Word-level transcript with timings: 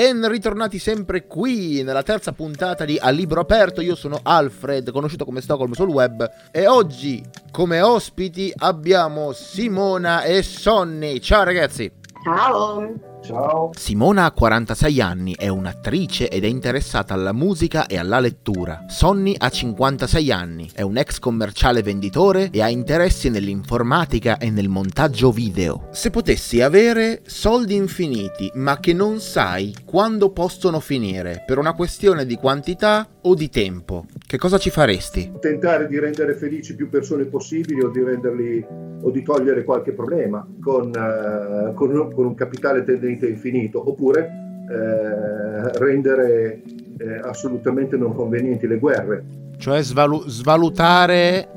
Ben 0.00 0.26
ritornati 0.30 0.78
sempre 0.78 1.26
qui 1.26 1.82
nella 1.82 2.02
terza 2.02 2.32
puntata 2.32 2.86
di 2.86 2.96
A 2.98 3.10
Libro 3.10 3.40
Aperto. 3.40 3.82
Io 3.82 3.94
sono 3.94 4.18
Alfred, 4.22 4.92
conosciuto 4.92 5.26
come 5.26 5.42
Stockholm 5.42 5.72
sul 5.72 5.90
web. 5.90 6.26
E 6.50 6.66
oggi, 6.66 7.22
come 7.50 7.82
ospiti, 7.82 8.50
abbiamo 8.56 9.32
Simona 9.32 10.22
e 10.22 10.42
Sonny. 10.42 11.20
Ciao 11.20 11.42
ragazzi! 11.42 11.92
Ciao! 12.24 13.09
Ciao. 13.22 13.70
Simona 13.74 14.24
ha 14.24 14.32
46 14.32 15.00
anni, 15.00 15.34
è 15.36 15.48
un'attrice 15.48 16.28
ed 16.30 16.44
è 16.44 16.46
interessata 16.46 17.12
alla 17.12 17.32
musica 17.32 17.86
e 17.86 17.98
alla 17.98 18.18
lettura. 18.18 18.86
Sonny 18.88 19.34
ha 19.36 19.50
56 19.50 20.32
anni, 20.32 20.70
è 20.72 20.80
un 20.80 20.96
ex 20.96 21.18
commerciale 21.18 21.82
venditore 21.82 22.48
e 22.50 22.62
ha 22.62 22.68
interessi 22.68 23.28
nell'informatica 23.28 24.38
e 24.38 24.50
nel 24.50 24.68
montaggio 24.68 25.30
video. 25.32 25.88
Se 25.90 26.10
potessi 26.10 26.62
avere 26.62 27.20
soldi 27.26 27.74
infiniti, 27.74 28.50
ma 28.54 28.80
che 28.80 28.94
non 28.94 29.20
sai 29.20 29.74
quando 29.84 30.30
possono 30.30 30.80
finire, 30.80 31.44
per 31.46 31.58
una 31.58 31.74
questione 31.74 32.24
di 32.24 32.36
quantità 32.36 33.06
o 33.22 33.34
di 33.34 33.50
tempo, 33.50 34.06
che 34.26 34.38
cosa 34.38 34.56
ci 34.56 34.70
faresti? 34.70 35.32
Tentare 35.40 35.86
di 35.86 35.98
rendere 35.98 36.34
felici 36.34 36.74
più 36.74 36.88
persone 36.88 37.24
possibili 37.24 37.82
o 37.82 37.90
di 37.90 38.02
renderli 38.02 38.66
o 39.02 39.10
di 39.10 39.22
togliere 39.22 39.64
qualche 39.64 39.92
problema 39.92 40.46
con, 40.60 40.88
uh, 40.88 41.74
con, 41.74 42.12
con 42.12 42.26
un 42.26 42.34
capitale 42.34 42.82
tendente 42.82 43.09
tendente 43.10 43.28
infinito, 43.28 43.88
oppure 43.88 44.30
eh, 44.68 45.78
rendere 45.78 46.62
eh, 46.98 47.20
assolutamente 47.22 47.96
non 47.96 48.14
convenienti 48.14 48.66
le 48.66 48.78
guerre. 48.78 49.24
Cioè 49.56 49.82
svalu- 49.82 50.26
svalutare 50.26 51.48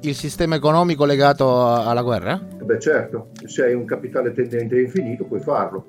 il 0.00 0.14
sistema 0.14 0.56
economico 0.56 1.04
legato 1.04 1.66
alla 1.66 2.02
guerra? 2.02 2.40
Eh 2.60 2.64
beh 2.64 2.78
certo, 2.78 3.28
se 3.44 3.64
hai 3.64 3.74
un 3.74 3.84
capitale 3.84 4.32
tendente 4.32 4.80
infinito 4.80 5.24
puoi 5.24 5.40
farlo. 5.40 5.84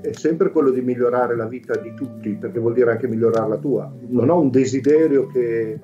È 0.00 0.12
sempre 0.12 0.50
quello 0.50 0.70
di 0.70 0.80
migliorare 0.80 1.36
la 1.36 1.46
vita 1.46 1.76
di 1.76 1.92
tutti, 1.94 2.30
perché 2.30 2.58
vuol 2.58 2.72
dire 2.72 2.92
anche 2.92 3.06
migliorare 3.06 3.48
la 3.48 3.58
tua. 3.58 3.92
Non 4.08 4.30
ho 4.30 4.40
un 4.40 4.50
desiderio 4.50 5.26
che, 5.26 5.78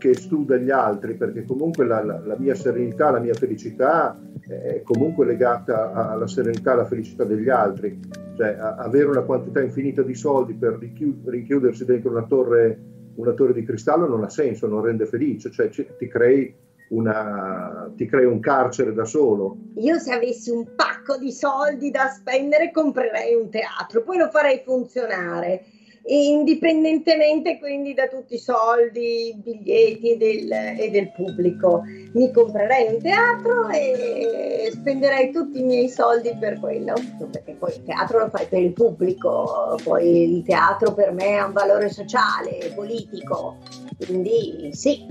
che 0.00 0.10
escluda 0.10 0.56
gli 0.56 0.70
altri, 0.70 1.14
perché 1.14 1.44
comunque 1.44 1.84
la, 1.84 2.02
la, 2.02 2.18
la 2.24 2.36
mia 2.38 2.54
serenità, 2.54 3.10
la 3.10 3.20
mia 3.20 3.34
felicità 3.34 4.18
è 4.48 4.80
comunque 4.82 5.26
legata 5.26 5.92
alla 5.92 6.26
serenità 6.26 6.72
alla 6.72 6.86
felicità 6.86 7.24
degli 7.24 7.50
altri. 7.50 8.00
Cioè, 8.36 8.56
avere 8.58 9.04
una 9.04 9.20
quantità 9.20 9.60
infinita 9.60 10.00
di 10.00 10.14
soldi 10.14 10.54
per 10.54 10.78
rinchiudersi 10.78 11.84
dentro 11.84 12.10
una 12.10 12.24
torre, 12.24 12.80
una 13.16 13.32
torre 13.34 13.52
di 13.52 13.62
cristallo 13.62 14.08
non 14.08 14.24
ha 14.24 14.30
senso, 14.30 14.66
non 14.66 14.82
rende 14.82 15.04
felice, 15.04 15.50
cioè 15.50 15.68
ti 15.68 16.08
crei, 16.08 16.54
una, 16.88 17.92
ti 17.94 18.06
crei 18.06 18.24
un 18.24 18.40
carcere 18.40 18.94
da 18.94 19.04
solo. 19.04 19.58
Io 19.76 19.98
se 19.98 20.14
avessi 20.14 20.50
un 20.50 20.64
pacco 20.74 21.18
di 21.18 21.30
soldi 21.30 21.90
da 21.90 22.06
spendere 22.06 22.70
comprerei 22.70 23.34
un 23.34 23.50
teatro, 23.50 24.02
poi 24.02 24.16
lo 24.16 24.30
farei 24.30 24.62
funzionare 24.64 25.64
indipendentemente 26.10 27.58
quindi 27.58 27.94
da 27.94 28.08
tutti 28.08 28.34
i 28.34 28.38
soldi, 28.38 29.32
biglietti 29.36 30.16
del, 30.16 30.50
e 30.78 30.90
del 30.90 31.12
pubblico. 31.12 31.82
Mi 32.14 32.32
comprerei 32.32 32.94
un 32.94 33.00
teatro 33.00 33.68
e 33.68 34.70
spenderei 34.72 35.30
tutti 35.30 35.60
i 35.60 35.62
miei 35.62 35.88
soldi 35.88 36.34
per 36.38 36.58
quello, 36.58 36.94
perché 37.30 37.52
poi 37.52 37.70
il 37.70 37.84
teatro 37.84 38.18
lo 38.18 38.28
fai 38.28 38.46
per 38.46 38.60
il 38.60 38.72
pubblico, 38.72 39.78
poi 39.84 40.36
il 40.36 40.42
teatro 40.42 40.92
per 40.94 41.12
me 41.12 41.36
ha 41.36 41.46
un 41.46 41.52
valore 41.52 41.88
sociale, 41.90 42.72
politico, 42.74 43.58
quindi 44.04 44.70
sì, 44.72 45.06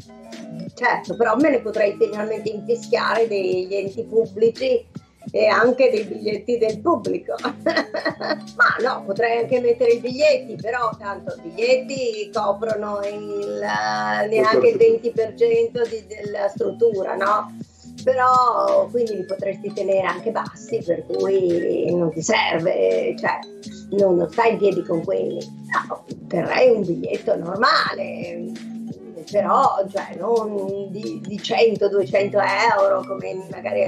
certo, 0.73 1.15
però 1.15 1.35
me 1.37 1.49
ne 1.49 1.61
potrei 1.61 1.95
finalmente 1.97 2.49
infischiare 2.49 3.27
degli 3.27 3.73
enti 3.73 4.03
pubblici 4.03 4.85
e 5.31 5.47
anche 5.47 5.89
dei 5.89 6.03
biglietti 6.03 6.57
del 6.57 6.79
pubblico. 6.79 7.35
Ma 7.43 8.75
no, 8.81 9.03
potrei 9.05 9.39
anche 9.39 9.59
mettere 9.59 9.91
i 9.91 9.99
biglietti, 9.99 10.55
però 10.55 10.89
tanto 10.97 11.35
i 11.35 11.49
biglietti 11.49 12.31
coprono 12.33 12.99
il, 13.03 13.59
neanche 13.59 14.67
il 14.67 14.77
20% 14.77 15.89
di, 15.89 16.05
della 16.07 16.47
struttura, 16.47 17.15
no? 17.15 17.57
Però 18.03 18.87
quindi 18.89 19.17
li 19.17 19.25
potresti 19.25 19.73
tenere 19.73 20.07
anche 20.07 20.31
bassi, 20.31 20.81
per 20.85 21.05
cui 21.05 21.93
non 21.93 22.11
ti 22.11 22.21
serve, 22.21 23.13
cioè 23.19 23.39
non, 23.91 24.15
non 24.15 24.31
stai 24.31 24.51
in 24.53 24.57
piedi 24.57 24.83
con 24.83 25.03
quelli. 25.03 25.45
No, 25.87 26.05
terrei 26.27 26.69
un 26.71 26.85
biglietto 26.85 27.35
normale, 27.35 28.51
però 29.29 29.85
cioè, 29.91 30.15
non 30.17 30.89
di, 30.89 31.21
di 31.25 31.37
100-200 31.37 32.41
euro 32.73 33.03
come 33.05 33.45
magari 33.51 33.81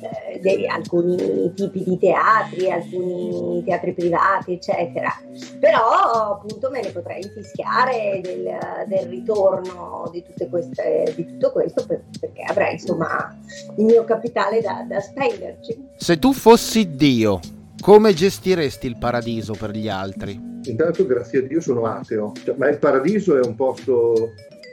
eh, 0.00 0.40
dei, 0.40 0.66
alcuni 0.66 1.52
tipi 1.54 1.84
di 1.84 1.98
teatri, 1.98 2.70
alcuni 2.70 3.62
teatri 3.64 3.92
privati, 3.94 4.52
eccetera. 4.52 5.10
Però 5.58 6.34
appunto 6.34 6.70
me 6.70 6.82
ne 6.82 6.90
potrei 6.90 7.22
infischiare 7.22 8.20
del, 8.22 8.58
del 8.86 9.06
ritorno 9.08 10.08
di, 10.12 10.24
queste, 10.48 11.12
di, 11.14 11.26
tutto 11.26 11.52
questo 11.52 11.86
per, 11.86 12.04
perché 12.20 12.42
avrei 12.42 12.74
insomma 12.74 13.36
il 13.76 13.84
mio 13.84 14.04
capitale 14.04 14.60
da, 14.60 14.84
da 14.88 15.00
spenderci. 15.00 15.88
Se 15.96 16.18
tu 16.18 16.32
fossi 16.32 16.94
Dio, 16.94 17.40
come 17.80 18.14
gestiresti 18.14 18.86
il 18.86 18.96
paradiso 18.98 19.54
per 19.54 19.70
gli 19.70 19.88
altri? 19.88 20.54
Intanto 20.64 21.06
grazie 21.06 21.40
a 21.40 21.42
Dio 21.42 21.60
sono 21.60 21.84
ateo, 21.84 22.32
cioè, 22.44 22.54
ma 22.56 22.68
il 22.68 22.78
paradiso 22.78 23.40
è 23.40 23.46
un 23.46 23.54
posto, 23.54 24.32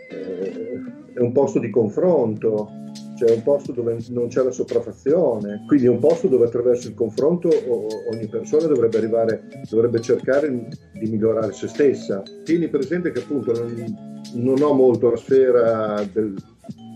eh, 0.09 0.81
è 1.13 1.19
un 1.19 1.31
posto 1.31 1.59
di 1.59 1.69
confronto, 1.69 2.82
cioè 3.23 3.35
un 3.35 3.43
posto 3.43 3.71
dove 3.71 3.97
non 4.09 4.27
c'è 4.27 4.43
la 4.43 4.51
sopraffazione, 4.51 5.63
quindi 5.65 5.87
un 5.87 5.99
posto 5.99 6.27
dove 6.27 6.45
attraverso 6.45 6.89
il 6.89 6.93
confronto 6.93 7.49
ogni 8.11 8.27
persona 8.27 8.67
dovrebbe 8.67 8.97
arrivare, 8.97 9.43
dovrebbe 9.69 10.01
cercare 10.01 10.49
di 10.49 11.09
migliorare 11.09 11.53
se 11.53 11.67
stessa. 11.67 12.21
Tieni 12.43 12.67
presente 12.67 13.11
che 13.11 13.19
appunto 13.19 13.53
non, 13.53 14.21
non 14.33 14.61
ho 14.61 14.73
molto 14.73 15.09
la 15.09 15.15
sfera 15.15 16.05
del, 16.11 16.35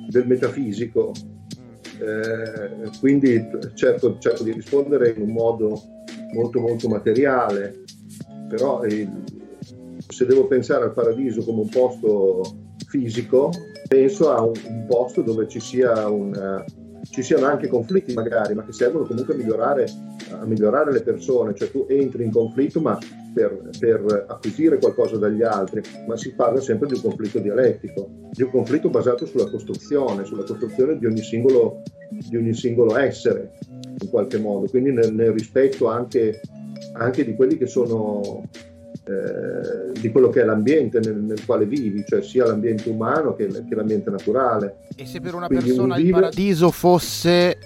del 0.10 0.28
metafisico, 0.28 1.14
eh, 2.00 2.90
quindi 3.00 3.48
cerco, 3.76 4.18
cerco, 4.20 4.44
di 4.44 4.52
rispondere 4.52 5.12
in 5.12 5.22
un 5.22 5.32
modo 5.32 5.82
molto 6.34 6.60
molto 6.60 6.90
materiale, 6.90 7.84
però 8.50 8.84
il, 8.84 9.10
se 10.08 10.26
devo 10.26 10.46
pensare 10.48 10.84
al 10.84 10.94
paradiso 10.94 11.44
come 11.44 11.62
un 11.62 11.70
posto 11.70 12.42
fisico, 12.88 13.50
penso 13.88 14.32
a 14.32 14.42
un, 14.42 14.54
un 14.68 14.86
posto 14.88 15.22
dove 15.22 15.48
ci, 15.48 15.60
sia 15.60 16.08
un, 16.08 16.64
ci 17.10 17.24
siano 17.24 17.46
anche 17.46 17.68
conflitti 17.68 18.14
magari, 18.14 18.54
ma 18.54 18.64
che 18.64 18.74
servono 18.74 19.06
comunque 19.06 19.34
a 19.34 19.38
migliorare, 19.38 19.88
a 20.32 20.46
migliorare 20.46 20.92
le 20.92 21.02
persone, 21.02 21.56
cioè 21.56 21.72
tu 21.72 21.86
entri 21.90 22.24
in 22.24 22.32
conflitto 22.32 22.82
ma 22.82 22.98
per, 23.34 23.70
per, 23.80 24.26
acquisire 24.28 24.78
qualcosa 24.78 25.18
dagli 25.18 25.44
altri, 25.44 25.82
ma 26.08 26.18
si 26.18 26.34
parla 26.34 26.60
sempre 26.60 26.88
di 26.88 26.96
un 26.96 27.02
conflitto 27.02 27.40
dialettico, 27.40 28.10
di 28.32 28.44
un 28.44 28.50
conflitto 28.50 28.90
basato 28.90 29.26
sulla 29.26 29.50
costruzione, 29.50 30.26
sulla 30.26 30.44
costruzione 30.44 30.98
di 30.98 31.06
ogni 31.06 31.22
singolo, 31.22 31.84
di 32.10 32.36
ogni 32.36 32.54
singolo 32.54 32.98
essere 32.98 33.54
in 34.00 34.10
qualche 34.10 34.38
modo, 34.38 34.68
quindi 34.68 34.92
nel, 34.92 35.14
nel 35.14 35.32
rispetto 35.32 35.88
anche, 35.88 36.42
anche 36.94 37.24
di 37.24 37.36
quelli 37.36 37.58
che 37.58 37.68
sono 37.68 38.44
eh, 39.08 40.00
di 40.00 40.12
quello 40.12 40.30
che 40.30 40.42
è 40.42 40.44
l'ambiente 40.44 41.00
nel, 41.00 41.16
nel, 41.16 41.46
quale 41.46 41.66
vivi, 41.66 42.04
cioè 42.06 42.22
sia 42.22 42.46
l'ambiente 42.46 42.90
umano 42.90 43.36
che, 43.36 43.48
che 43.48 43.76
l'ambiente 43.76 44.10
naturale. 44.10 44.80
E 44.96 45.06
se 45.06 45.22
per 45.22 45.34
una 45.34 45.48
Quindi 45.48 45.66
persona 45.66 45.96
un 45.96 46.02
il 46.02 46.10
paradiso 46.10 46.72
fosse 46.72 47.58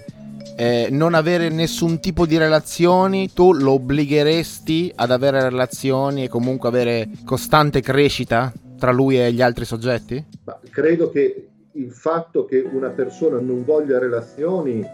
eh, 0.56 0.88
non 0.90 1.14
avere 1.14 1.48
nessun 1.48 1.98
tipo 1.98 2.26
di 2.26 2.36
relazioni, 2.36 3.32
tu 3.32 3.52
lo 3.52 3.72
obbligheresti 3.72 4.92
ad 4.94 5.10
avere 5.10 5.42
relazioni 5.42 6.24
e 6.24 6.28
comunque 6.28 6.68
avere 6.68 7.08
costante 7.24 7.80
crescita 7.80 8.52
tra 8.78 8.92
lui 8.92 9.20
e 9.20 9.32
gli 9.32 9.42
altri 9.42 9.64
soggetti? 9.64 10.24
Ma 10.44 10.58
credo 10.70 11.10
che 11.10 11.48
il 11.72 11.90
fatto 11.90 12.44
che 12.44 12.60
una 12.60 12.90
persona 12.90 13.40
non 13.40 13.64
voglia 13.64 13.98
relazioni 13.98 14.84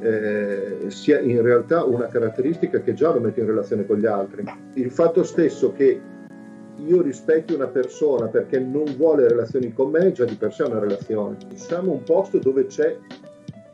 eh, 0.00 0.76
sia 0.88 1.20
in 1.20 1.42
realtà 1.42 1.84
una 1.84 2.06
caratteristica 2.06 2.80
che 2.80 2.94
già 2.94 3.12
lo 3.12 3.20
mette 3.20 3.40
in 3.40 3.46
relazione 3.46 3.86
con 3.86 3.98
gli 3.98 4.06
altri. 4.06 4.44
Il 4.74 4.90
fatto 4.90 5.22
stesso 5.22 5.72
che 5.72 6.00
io 6.86 7.02
rispetti 7.02 7.54
una 7.54 7.66
persona 7.66 8.26
perché 8.26 8.60
non 8.60 8.84
vuole 8.96 9.28
relazioni 9.28 9.72
con 9.72 9.90
me, 9.90 10.12
già 10.12 10.24
di 10.24 10.36
per 10.36 10.52
sé 10.52 10.64
è 10.64 10.66
una 10.68 10.78
relazione. 10.78 11.36
Siamo 11.54 11.92
un 11.92 12.02
posto 12.02 12.38
dove 12.38 12.66
c'è 12.66 12.96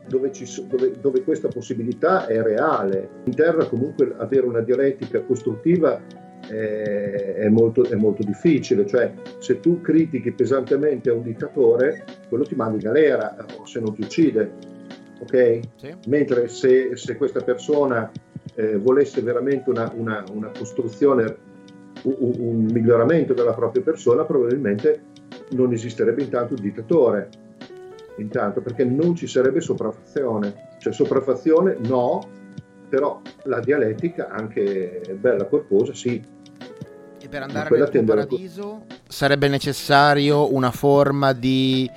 dove, 0.07 0.31
ci, 0.31 0.45
dove, 0.67 0.93
dove, 0.99 1.23
questa 1.23 1.47
possibilità 1.47 2.25
è 2.27 2.41
reale. 2.41 3.09
In 3.25 3.35
terra 3.35 3.65
comunque 3.65 4.13
avere 4.17 4.45
una 4.45 4.61
dialettica 4.61 5.21
costruttiva 5.21 5.99
è, 6.47 7.35
è, 7.37 7.49
molto, 7.49 7.83
è, 7.85 7.95
molto, 7.95 8.23
difficile, 8.23 8.85
cioè 8.85 9.11
se 9.39 9.59
tu 9.59 9.81
critichi 9.81 10.31
pesantemente 10.31 11.09
un 11.09 11.23
dittatore, 11.23 12.03
quello 12.29 12.43
ti 12.43 12.55
manda 12.55 12.75
in 12.75 12.81
galera 12.81 13.35
o 13.57 13.65
se 13.65 13.79
non 13.79 13.93
ti 13.93 14.01
uccide 14.01 14.73
ok? 15.19 15.59
Sì. 15.75 15.95
Mentre 16.07 16.47
se, 16.47 16.95
se, 16.95 17.15
questa 17.15 17.41
persona 17.41 18.11
eh, 18.55 18.77
volesse 18.77 19.21
veramente 19.21 19.69
una, 19.69 19.91
una, 19.95 20.23
una 20.31 20.51
costruzione, 20.57 21.37
un, 22.03 22.33
un, 22.37 22.65
miglioramento 22.71 23.33
della 23.33 23.53
propria 23.53 23.81
persona, 23.81 24.23
probabilmente 24.23 25.01
non 25.51 25.73
esisterebbe 25.73 26.23
intanto 26.23 26.53
il 26.53 26.61
dittatore, 26.61 27.29
intanto 28.17 28.61
perché 28.61 28.83
non 28.83 29.15
ci 29.15 29.27
sarebbe 29.27 29.61
sopraffazione. 29.61 30.73
Cioè 30.79 30.93
sopraffazione 30.93 31.77
no, 31.79 32.27
però 32.89 33.21
la 33.43 33.59
dialettica 33.59 34.29
anche 34.29 35.17
bella 35.19 35.45
corposa 35.45 35.93
sì. 35.93 36.33
E 37.19 37.27
per 37.27 37.41
andare 37.41 37.89
nel 37.91 38.03
paradiso 38.03 38.85
sarebbe 39.07 39.47
necessario 39.47 40.53
una 40.53 40.69
forma 40.69 41.33
di 41.33 41.89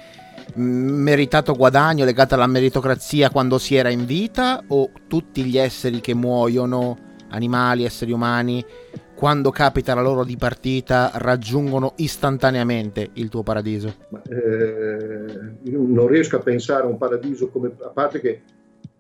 meritato 0.55 1.55
guadagno 1.55 2.05
legata 2.05 2.35
alla 2.35 2.47
meritocrazia 2.47 3.31
quando 3.31 3.59
si 3.59 3.75
era 3.75 3.91
in 3.91 4.05
vita 4.05 4.63
o 4.69 4.91
tutti 5.07 5.45
gli 5.45 5.59
esseri 5.59 6.01
che 6.01 6.15
muoiono, 6.15 6.97
animali, 7.31 7.85
esseri 7.85 8.13
umani, 8.13 8.65
quando 9.15 9.51
capita 9.51 9.95
la 9.95 10.01
loro 10.01 10.25
dipartita 10.25 11.11
raggiungono 11.15 11.95
istantaneamente 11.97 13.11
il 13.15 13.29
tuo 13.29 13.43
paradiso? 13.43 13.93
Eh, 14.29 15.71
non 15.71 16.07
riesco 16.07 16.37
a 16.37 16.41
pensare 16.41 16.85
a 16.85 16.87
un 16.87 16.99
paradiso 16.99 17.49
come 17.49 17.73
a 17.81 17.89
parte 17.89 18.21
che 18.21 18.41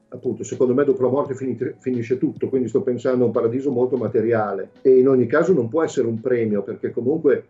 appunto 0.08 0.42
secondo 0.42 0.74
me 0.74 0.84
dopo 0.84 1.02
la 1.02 1.08
morte 1.08 1.34
finite, 1.34 1.76
finisce 1.78 2.18
tutto, 2.18 2.48
quindi 2.48 2.68
sto 2.68 2.82
pensando 2.82 3.24
a 3.24 3.26
un 3.26 3.32
paradiso 3.32 3.70
molto 3.70 3.96
materiale 3.96 4.70
e 4.82 4.98
in 4.98 5.06
ogni 5.06 5.26
caso 5.26 5.52
non 5.52 5.68
può 5.68 5.84
essere 5.84 6.06
un 6.06 6.20
premio 6.20 6.62
perché 6.62 6.90
comunque 6.90 7.46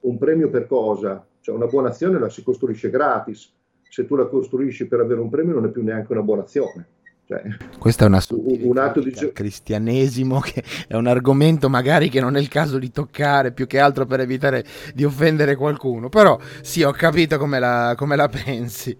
un 0.00 0.18
premio 0.18 0.48
per 0.48 0.66
cosa? 0.66 1.24
Cioè 1.42 1.54
una 1.54 1.66
buona 1.66 1.88
azione 1.88 2.20
la 2.20 2.28
si 2.28 2.44
costruisce 2.44 2.88
gratis, 2.88 3.52
se 3.82 4.06
tu 4.06 4.14
la 4.14 4.26
costruisci 4.26 4.86
per 4.86 5.00
avere 5.00 5.20
un 5.20 5.28
premio 5.28 5.54
non 5.54 5.66
è 5.66 5.70
più 5.70 5.82
neanche 5.82 6.12
una 6.12 6.22
buona 6.22 6.42
azione. 6.42 6.86
Cioè, 7.26 7.42
Questo 7.78 8.04
è 8.04 8.06
una 8.06 8.22
un 8.30 8.78
atto 8.78 9.00
di 9.00 9.10
cristianesimo 9.10 10.38
che 10.38 10.62
è 10.86 10.94
un 10.94 11.06
argomento 11.06 11.68
magari 11.68 12.08
che 12.08 12.20
non 12.20 12.36
è 12.36 12.40
il 12.40 12.48
caso 12.48 12.78
di 12.78 12.92
toccare 12.92 13.52
più 13.52 13.66
che 13.66 13.80
altro 13.80 14.06
per 14.06 14.20
evitare 14.20 14.64
di 14.94 15.04
offendere 15.04 15.56
qualcuno, 15.56 16.08
però 16.08 16.38
sì, 16.60 16.84
ho 16.84 16.92
capito 16.92 17.38
come 17.38 17.58
la, 17.58 17.94
come 17.96 18.14
la 18.14 18.28
pensi. 18.28 18.96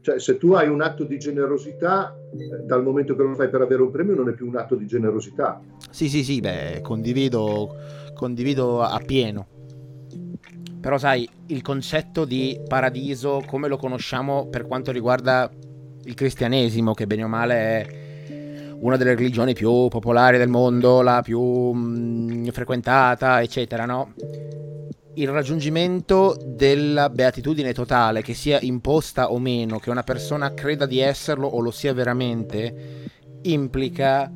Cioè, 0.00 0.18
se 0.18 0.36
tu 0.36 0.52
hai 0.54 0.68
un 0.68 0.82
atto 0.82 1.04
di 1.04 1.16
generosità, 1.16 2.12
eh, 2.32 2.64
dal 2.64 2.82
momento 2.82 3.14
che 3.14 3.22
lo 3.22 3.34
fai 3.34 3.48
per 3.48 3.60
avere 3.60 3.82
un 3.82 3.92
premio, 3.92 4.16
non 4.16 4.28
è 4.28 4.32
più 4.32 4.48
un 4.48 4.56
atto 4.56 4.74
di 4.74 4.84
generosità. 4.84 5.62
Sì, 5.90 6.08
sì, 6.08 6.24
sì, 6.24 6.40
beh, 6.40 6.80
condivido, 6.82 7.76
condivido 8.14 8.82
a 8.82 8.98
pieno. 8.98 9.51
Però 10.82 10.98
sai, 10.98 11.28
il 11.46 11.62
concetto 11.62 12.24
di 12.24 12.60
paradiso, 12.66 13.40
come 13.46 13.68
lo 13.68 13.76
conosciamo 13.76 14.48
per 14.48 14.66
quanto 14.66 14.90
riguarda 14.90 15.48
il 16.02 16.14
cristianesimo, 16.14 16.92
che 16.92 17.06
bene 17.06 17.22
o 17.22 17.28
male 17.28 17.54
è 17.54 17.86
una 18.80 18.96
delle 18.96 19.14
religioni 19.14 19.54
più 19.54 19.86
popolari 19.86 20.38
del 20.38 20.48
mondo, 20.48 21.00
la 21.00 21.22
più 21.22 21.40
mh, 21.40 22.34
mm, 22.34 22.48
frequentata, 22.48 23.40
eccetera, 23.40 23.84
no? 23.84 24.14
Il 25.14 25.28
raggiungimento 25.28 26.36
della 26.44 27.08
beatitudine 27.10 27.72
totale, 27.72 28.22
che 28.22 28.34
sia 28.34 28.58
imposta 28.60 29.30
o 29.30 29.38
meno, 29.38 29.78
che 29.78 29.90
una 29.90 30.02
persona 30.02 30.52
creda 30.52 30.86
di 30.86 30.98
esserlo 30.98 31.46
o 31.46 31.60
lo 31.60 31.70
sia 31.70 31.94
veramente, 31.94 33.10
implica 33.42 34.28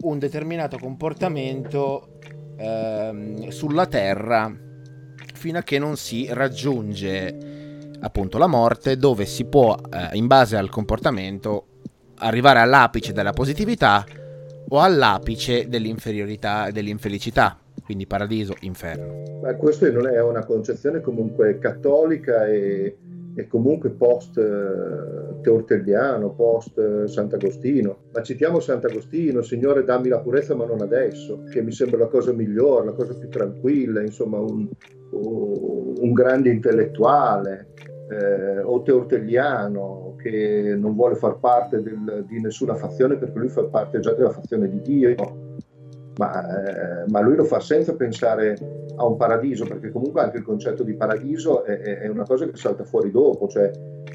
un 0.00 0.18
determinato 0.18 0.76
comportamento 0.76 2.18
ehm, 2.56 3.46
sulla 3.50 3.86
terra 3.86 4.62
fino 5.44 5.58
a 5.58 5.62
che 5.62 5.78
non 5.78 5.98
si 5.98 6.26
raggiunge 6.30 7.36
appunto 8.00 8.38
la 8.38 8.46
morte 8.46 8.96
dove 8.96 9.26
si 9.26 9.44
può 9.44 9.76
eh, 9.92 10.16
in 10.16 10.26
base 10.26 10.56
al 10.56 10.70
comportamento 10.70 11.66
arrivare 12.20 12.60
all'apice 12.60 13.12
della 13.12 13.34
positività 13.34 14.06
o 14.66 14.80
all'apice 14.80 15.68
dell'inferiorità 15.68 16.68
e 16.68 16.72
dell'infelicità 16.72 17.58
quindi 17.84 18.06
paradiso, 18.06 18.54
inferno. 18.60 19.40
Ma 19.42 19.54
questo 19.56 19.90
non 19.92 20.06
è 20.06 20.18
una 20.22 20.46
concezione 20.46 21.02
comunque 21.02 21.58
cattolica 21.58 22.46
e, 22.46 22.96
e 23.34 23.46
comunque 23.46 23.90
post 23.90 24.38
eh, 24.38 25.50
post 26.34 26.78
eh, 26.78 27.06
Sant'Agostino. 27.06 27.96
Ma 28.14 28.22
citiamo 28.22 28.60
Sant'Agostino, 28.60 29.42
Signore 29.42 29.84
dammi 29.84 30.08
la 30.08 30.20
purezza 30.20 30.54
ma 30.54 30.64
non 30.64 30.80
adesso, 30.80 31.42
che 31.50 31.60
mi 31.60 31.72
sembra 31.72 31.98
la 31.98 32.06
cosa 32.06 32.32
migliore, 32.32 32.86
la 32.86 32.92
cosa 32.92 33.14
più 33.14 33.28
tranquilla, 33.28 34.00
insomma 34.00 34.38
un, 34.38 34.66
un 35.14 36.12
grande 36.12 36.50
intellettuale 36.50 37.68
eh, 38.10 38.60
o 38.60 38.82
teortelliano 38.82 40.14
che 40.20 40.74
non 40.78 40.94
vuole 40.94 41.14
far 41.14 41.38
parte 41.38 41.82
del, 41.82 42.24
di 42.26 42.40
nessuna 42.40 42.74
fazione 42.74 43.16
perché 43.16 43.38
lui 43.38 43.48
fa 43.48 43.64
parte 43.64 44.00
già 44.00 44.12
della 44.12 44.30
fazione 44.30 44.68
di 44.68 44.80
Dio, 44.82 45.14
ma, 46.16 47.02
eh, 47.02 47.04
ma, 47.08 47.20
lui 47.20 47.36
lo 47.36 47.44
fa 47.44 47.60
senza 47.60 47.94
pensare 47.94 48.56
a 48.96 49.04
un 49.04 49.16
paradiso 49.16 49.64
perché 49.66 49.90
comunque 49.90 50.22
anche 50.22 50.38
il 50.38 50.44
concetto 50.44 50.82
di 50.82 50.94
paradiso 50.94 51.64
è, 51.64 51.78
è 51.78 52.08
una 52.08 52.24
cosa 52.24 52.46
che 52.46 52.56
salta 52.56 52.84
fuori 52.84 53.10
dopo, 53.10 53.48
cioè 53.48 53.70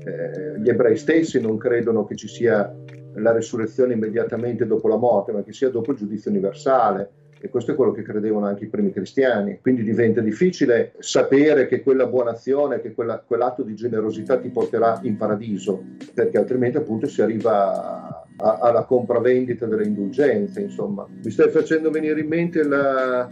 eh, 0.06 0.60
gli 0.60 0.70
ebrei 0.70 0.96
stessi 0.96 1.42
non 1.42 1.58
credono 1.58 2.06
che 2.06 2.16
ci 2.16 2.28
sia 2.28 2.74
la 3.16 3.34
risurrezione 3.34 3.94
immediatamente 3.94 4.66
dopo 4.66 4.88
la 4.88 4.98
morte, 4.98 5.32
ma 5.32 5.44
che 5.44 5.52
sia 5.52 5.70
dopo 5.70 5.92
il 5.92 5.98
giudizio 5.98 6.32
universale 6.32 7.12
e 7.42 7.50
questo 7.50 7.72
è 7.72 7.76
quello 7.76 7.92
che 7.92 8.02
credevano 8.02 8.46
anche 8.46 8.66
i 8.66 8.68
primi 8.68 8.92
cristiani. 8.92 9.60
Quindi 9.62 9.84
diventa 9.84 10.22
difficile 10.22 10.94
sapere 11.00 11.68
che 11.68 11.82
quella 11.82 12.06
buona 12.06 12.32
azione, 12.32 12.82
che 12.82 12.94
quella, 12.94 13.20
quell'atto 13.20 13.64
di 13.64 13.76
generosità 13.76 14.38
ti 14.38 14.50
porterà 14.50 15.00
in 15.04 15.16
paradiso, 15.16 15.84
perché 16.14 16.38
altrimenti 16.38 16.78
appunto 16.78 17.08
si 17.08 17.22
arriva 17.22 18.26
a, 18.36 18.58
alla 18.62 18.84
compravendita 18.84 19.66
delle 19.66 19.86
indulgenze. 19.86 20.62
Insomma. 20.62 21.08
Mi 21.10 21.32
stai 21.32 21.50
facendo 21.50 21.90
venire 21.90 22.20
in 22.20 22.28
mente 22.28 22.64
la, 22.64 23.30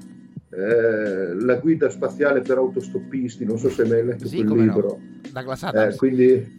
eh, 0.49 1.33
la 1.33 1.55
guida 1.55 1.89
spaziale 1.89 2.41
per 2.41 2.57
autostoppisti, 2.57 3.43
non 3.43 3.57
so 3.57 3.69
se 3.69 3.83
mi 3.83 3.91
hai 3.91 4.05
letto 4.05 4.27
sì, 4.27 4.43
quel 4.43 4.59
libro. 4.59 4.87
No. 4.87 4.99
Douglas 5.33 5.63
Adams. 5.63 5.93
Eh, 5.93 5.97
quindi 5.97 6.56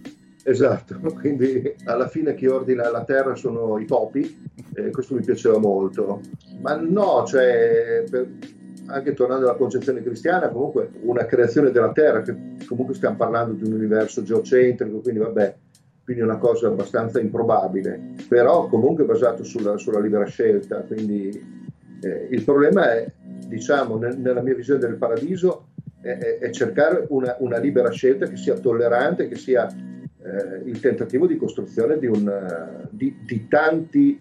Esatto, 0.48 0.98
quindi 1.20 1.74
alla 1.84 2.08
fine 2.08 2.34
chi 2.34 2.46
ordina 2.46 2.90
la 2.90 3.04
terra 3.04 3.34
sono 3.34 3.78
i 3.78 3.84
topi, 3.84 4.48
e 4.74 4.88
questo 4.90 5.14
mi 5.14 5.22
piaceva 5.22 5.58
molto. 5.58 6.22
Ma 6.62 6.74
no, 6.74 7.24
cioè, 7.26 8.02
per, 8.10 8.26
anche 8.86 9.12
tornando 9.12 9.46
alla 9.46 9.58
concezione 9.58 10.02
cristiana, 10.02 10.48
comunque 10.48 10.88
una 11.02 11.26
creazione 11.26 11.70
della 11.70 11.92
terra, 11.92 12.22
che 12.22 12.34
comunque 12.66 12.94
stiamo 12.94 13.16
parlando 13.16 13.52
di 13.52 13.64
un 13.64 13.74
universo 13.74 14.22
geocentrico, 14.22 15.00
quindi 15.00 15.20
vabbè, 15.20 15.54
quindi 16.02 16.22
una 16.22 16.38
cosa 16.38 16.68
abbastanza 16.68 17.20
improbabile, 17.20 18.14
però 18.26 18.68
comunque 18.68 19.04
basato 19.04 19.44
sulla, 19.44 19.76
sulla 19.76 20.00
libera 20.00 20.24
scelta. 20.24 20.80
Quindi 20.80 21.28
eh, 22.00 22.28
il 22.30 22.42
problema 22.42 22.90
è, 22.94 23.12
diciamo, 23.46 23.98
nel, 23.98 24.18
nella 24.18 24.40
mia 24.40 24.54
visione 24.54 24.80
del 24.80 24.96
paradiso, 24.96 25.66
è, 26.00 26.38
è 26.40 26.50
cercare 26.52 27.04
una, 27.10 27.36
una 27.40 27.58
libera 27.58 27.90
scelta 27.90 28.26
che 28.26 28.38
sia 28.38 28.54
tollerante, 28.54 29.28
che 29.28 29.36
sia 29.36 29.68
eh, 30.28 30.68
il 30.68 30.80
tentativo 30.80 31.26
di 31.26 31.36
costruzione 31.36 31.98
di, 31.98 32.06
un, 32.06 32.28
eh, 32.28 32.88
di, 32.90 33.16
di 33.24 33.48
tanti 33.48 34.20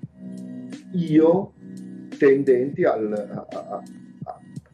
io 0.93 1.53
tendenti 2.17 2.83
al, 2.83 3.11
a, 3.13 3.47
a, 3.49 3.83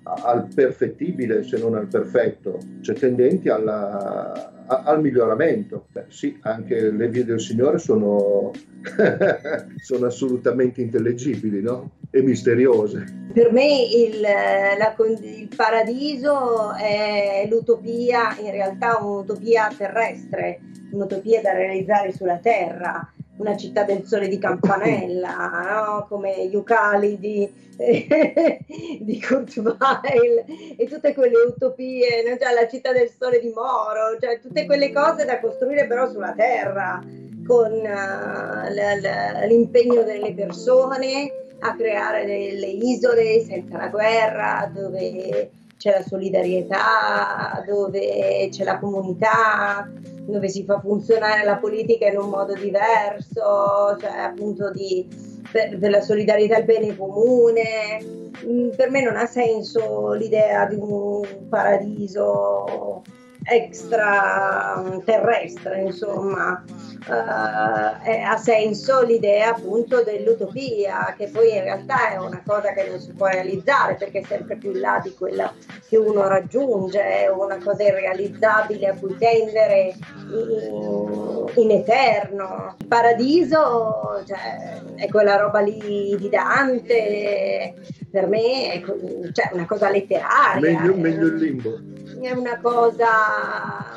a, 0.04 0.14
al, 0.26 0.48
perfettibile 0.54 1.44
se 1.44 1.58
non 1.58 1.76
al 1.76 1.88
perfetto, 1.88 2.60
cioè 2.82 2.96
tendenti 2.96 3.50
alla, 3.50 4.53
al 4.68 5.02
miglioramento. 5.02 5.88
Beh, 5.92 6.06
sì, 6.10 6.38
anche 6.42 6.92
le 6.92 7.08
vie 7.10 7.26
del 7.26 7.40
Signore 7.40 7.78
sono, 7.78 8.52
sono 9.82 10.06
assolutamente 10.06 10.82
intellegibili 10.82 11.62
no? 11.62 11.92
e 12.10 12.22
misteriose. 12.22 13.06
Per 13.34 13.52
me 13.52 13.86
il, 13.86 14.22
la, 14.22 14.96
il 15.22 15.50
paradiso 15.56 16.74
è 16.74 17.48
l'utopia, 17.50 18.38
in 18.40 18.52
realtà 18.52 18.98
un'utopia 18.98 19.74
terrestre 19.76 20.60
un'utopia 20.94 21.42
da 21.42 21.54
realizzare 21.54 22.14
sulla 22.14 22.38
Terra, 22.38 23.12
una 23.44 23.58
città 23.58 23.84
del 23.84 24.06
sole 24.06 24.28
di 24.28 24.38
Campanella, 24.40 25.36
no? 25.92 26.06
come 26.08 26.48
gli 26.48 26.54
Eucalidi 26.56 27.62
di 27.76 29.20
Kurt 29.20 29.56
Weill 29.58 30.46
e 30.78 30.86
tutte 30.88 31.14
quelle 31.14 31.38
utopie, 31.48 32.24
no? 32.28 32.38
cioè 32.38 32.54
la 32.54 32.68
città 32.68 32.92
del 32.92 33.10
sole 33.10 33.40
di 33.40 33.50
Moro, 33.50 34.18
cioè 34.20 34.40
tutte 34.40 34.66
quelle 34.66 34.92
cose 34.92 35.26
da 35.26 35.40
costruire 35.40 35.86
però 35.86 36.10
sulla 36.10 36.34
Terra, 36.34 37.02
con 37.46 37.72
uh, 37.72 38.70
l- 38.70 39.00
l- 39.02 39.48
l'impegno 39.48 40.04
delle 40.04 40.34
persone 40.34 41.32
a 41.60 41.76
creare 41.76 42.26
delle 42.26 42.68
isole 42.68 43.42
senza 43.42 43.78
la 43.78 43.88
guerra, 43.88 44.72
dove 44.74 45.52
c'è 45.84 45.92
la 45.92 46.04
solidarietà, 46.04 47.62
dove 47.68 48.48
c'è 48.50 48.64
la 48.64 48.80
comunità, 48.80 49.92
dove 50.22 50.48
si 50.48 50.64
fa 50.64 50.80
funzionare 50.80 51.44
la 51.44 51.58
politica 51.58 52.08
in 52.08 52.18
un 52.20 52.30
modo 52.30 52.54
diverso, 52.54 53.98
cioè 54.00 54.18
appunto 54.20 54.72
di, 54.72 55.06
per, 55.52 55.78
per 55.78 55.90
la 55.90 56.00
solidarietà 56.00 56.56
al 56.56 56.64
bene 56.64 56.96
comune. 56.96 58.02
Mm, 58.46 58.70
per 58.78 58.92
me 58.92 59.04
non 59.04 59.18
ha 59.18 59.26
senso 59.26 60.14
l'idea 60.14 60.66
di 60.68 60.78
un 60.80 61.50
paradiso 61.50 63.02
extraterrestre, 63.44 65.82
insomma, 65.82 66.64
uh, 67.08 67.12
ha 67.12 68.38
senso 68.38 69.04
l'idea 69.04 69.50
appunto 69.50 70.02
dell'utopia, 70.04 71.14
che 71.18 71.28
poi 71.28 71.56
in 71.56 71.64
realtà 71.64 72.12
è 72.12 72.18
una 72.18 72.42
cosa 72.46 72.72
che 72.74 72.88
non 72.90 73.00
si 73.00 73.12
può 73.14 73.28
realizzare 73.28 73.96
perché 73.96 74.20
è 74.20 74.24
sempre 74.24 74.56
più 74.56 74.72
in 74.72 74.80
là 74.80 75.00
di 75.04 75.14
quella 75.14 75.54
che 75.88 75.98
uno 75.98 76.28
raggiunge, 76.28 77.02
è 77.02 77.30
una 77.30 77.58
cosa 77.58 77.84
irrealizzabile 77.84 78.88
a 78.88 78.96
cui 78.96 79.16
tendere 79.18 79.96
in, 80.32 81.46
in 81.56 81.72
eterno. 81.72 82.76
Il 82.80 82.88
paradiso 82.88 84.24
cioè, 84.26 84.82
è 84.96 85.08
quella 85.10 85.36
roba 85.38 85.60
lì 85.60 86.16
di 86.18 86.30
Dante 86.30 87.76
per 88.14 88.28
me 88.28 88.74
è 88.74 88.84
cioè, 89.32 89.50
una 89.54 89.66
cosa 89.66 89.90
letteraria. 89.90 90.62
Meglio, 90.62 90.94
meglio 90.96 91.26
il 91.26 91.34
limbo. 91.34 91.80
È 92.22 92.30
una 92.30 92.60
cosa, 92.62 93.08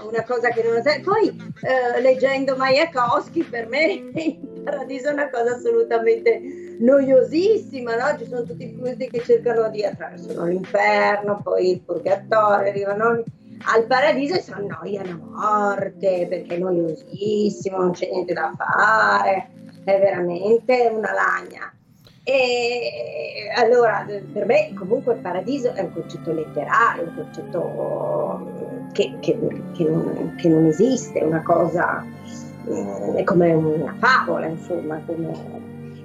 una 0.09 0.25
cosa 0.25 0.49
che 0.49 0.63
non 0.63 0.79
ho 0.79 1.03
Poi 1.05 1.53
eh, 1.61 2.01
leggendo 2.01 2.57
Mayakovsky 2.57 3.43
per 3.43 3.69
me 3.69 3.85
il 4.17 4.63
paradiso 4.65 5.09
è 5.09 5.13
una 5.13 5.29
cosa 5.29 5.57
assolutamente 5.57 6.41
noiosissima, 6.79 7.95
no? 7.95 8.19
Ci 8.19 8.27
sono 8.27 8.45
tutti 8.45 8.75
questi 8.79 9.11
che 9.11 9.21
cercano 9.21 9.69
di 9.69 9.85
attraversare 9.85 10.51
l'inferno, 10.51 11.43
poi 11.43 11.73
il 11.73 11.83
purgatorio, 11.83 12.71
arrivano 12.71 13.23
al 13.67 13.87
paradiso 13.87 14.37
e 14.37 14.41
si 14.41 14.51
annoiano 14.51 15.11
a 15.11 15.75
morte 15.75 16.27
perché 16.27 16.55
è 16.55 16.59
noiosissimo, 16.59 17.77
non 17.77 17.91
c'è 17.91 18.09
niente 18.11 18.33
da 18.33 18.51
fare, 18.57 19.51
è 19.85 19.99
veramente 19.99 20.91
una 20.91 21.13
lagna. 21.13 21.71
E 22.29 23.49
allora 23.55 24.05
per 24.33 24.47
me 24.47 24.75
comunque 24.75 25.15
il 25.15 25.21
paradiso 25.21 25.73
è 25.75 25.83
un 25.83 25.93
concetto 25.93 26.33
letterario, 26.33 27.05
un 27.05 27.15
concetto 27.15 28.91
che, 28.91 29.17
che, 29.21 29.39
che, 29.73 29.85
non, 29.85 30.35
che 30.37 30.49
non, 30.49 30.67
esiste, 30.67 31.21
una 31.21 31.45
cosa, 31.45 32.05
eh, 32.67 33.15
è 33.15 33.23
come 33.23 33.53
una 33.53 33.95
favola, 34.01 34.47
insomma, 34.47 35.01
come, 35.07 35.31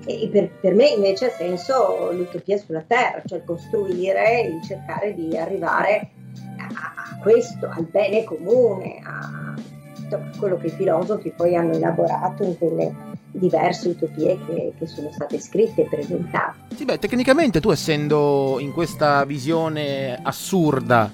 e 0.06 0.30
per, 0.32 0.52
per, 0.60 0.76
me 0.76 0.90
invece 0.90 1.26
ha 1.26 1.32
senso 1.32 2.12
l'utopia 2.12 2.58
sulla 2.58 2.84
terra, 2.86 3.24
cioè 3.26 3.44
costruire, 3.44 4.42
il 4.42 4.62
cercare 4.62 5.16
di 5.16 5.36
arrivare 5.36 6.10
a, 6.58 7.18
questo, 7.20 7.68
al 7.68 7.86
bene 7.86 8.24
comune, 8.26 9.00
a, 9.04 9.56
a 10.12 10.38
quello 10.38 10.58
che 10.58 10.68
i 10.68 10.72
filosofi 10.72 11.32
poi 11.36 11.56
hanno 11.56 11.74
elaborato 11.74 12.44
in 12.44 12.56
quelle 12.60 13.10
diverse 13.32 13.90
utopie 13.90 14.38
che, 14.46 14.74
che, 14.78 14.88
sono 14.88 15.12
state 15.12 15.40
scritte 15.40 15.84
e 15.84 15.88
presentate. 15.88 16.76
Sì, 16.76 16.86
beh, 16.86 17.00
tecnicamente 17.00 17.60
tu 17.60 17.72
essendo 17.72 18.58
in 18.60 18.72
questa 18.74 19.24
visione 19.26 20.20
assurda 20.22 21.12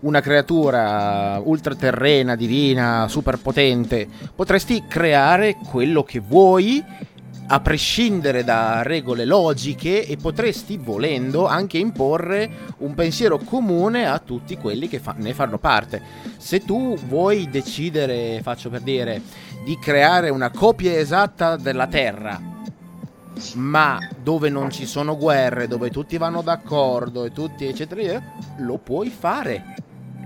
una 0.00 0.20
creatura 0.20 1.40
ultraterrena, 1.44 2.34
divina, 2.34 3.06
superpotente, 3.08 4.08
potresti 4.34 4.84
creare 4.88 5.56
quello 5.70 6.02
che 6.02 6.18
vuoi 6.18 6.82
a 7.52 7.60
prescindere 7.60 8.44
da 8.44 8.80
regole 8.82 9.26
logiche 9.26 10.06
e 10.06 10.16
potresti, 10.16 10.78
volendo, 10.78 11.46
anche 11.46 11.76
imporre 11.76 12.50
un 12.78 12.94
pensiero 12.94 13.36
comune 13.36 14.06
a 14.06 14.18
tutti 14.20 14.56
quelli 14.56 14.88
che 14.88 14.98
fa- 14.98 15.14
ne 15.18 15.34
fanno 15.34 15.58
parte. 15.58 16.00
Se 16.38 16.60
tu 16.60 16.96
vuoi 16.96 17.50
decidere, 17.50 18.40
faccio 18.42 18.70
per 18.70 18.80
dire, 18.80 19.20
di 19.66 19.78
creare 19.78 20.30
una 20.30 20.48
copia 20.48 20.98
esatta 20.98 21.58
della 21.58 21.86
Terra, 21.88 22.40
ma 23.56 23.98
dove 24.22 24.48
non 24.48 24.70
ci 24.70 24.86
sono 24.86 25.18
guerre, 25.18 25.68
dove 25.68 25.90
tutti 25.90 26.16
vanno 26.16 26.40
d'accordo 26.40 27.26
e 27.26 27.32
tutti 27.32 27.66
eccetera, 27.66 28.18
lo 28.60 28.78
puoi 28.78 29.10
fare. 29.10 29.74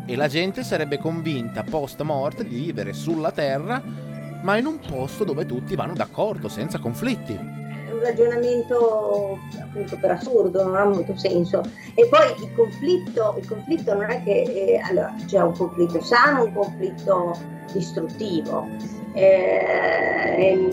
E 0.06 0.14
la 0.14 0.28
gente 0.28 0.62
sarebbe 0.62 0.99
convinta 0.99 1.64
post 1.64 2.00
morte 2.02 2.47
di 2.47 2.54
vivere 2.54 2.92
sulla 2.92 3.33
Terra 3.33 4.05
ma 4.46 4.56
in 4.58 4.66
un 4.66 4.78
posto 4.78 5.24
dove 5.24 5.44
tutti 5.44 5.74
vanno 5.74 5.94
d'accordo, 5.94 6.46
senza 6.46 6.78
conflitti. 6.78 7.34
È 7.34 7.90
un 7.90 8.00
ragionamento 8.00 9.40
appunto 9.60 9.98
per 9.98 10.12
assurdo, 10.12 10.62
non 10.62 10.76
ha 10.76 10.84
molto 10.84 11.16
senso. 11.16 11.62
E 11.96 12.06
poi 12.06 12.44
il 12.44 12.54
conflitto, 12.54 13.34
il 13.40 13.48
conflitto 13.48 13.94
non 13.94 14.08
è 14.08 14.22
che 14.22 14.42
eh, 14.42 14.80
allora, 14.84 15.12
c'è 15.26 15.40
un 15.40 15.52
conflitto 15.52 16.00
sano, 16.00 16.44
un 16.44 16.52
conflitto 16.52 17.36
distruttivo. 17.72 18.68
Eh, 19.14 20.70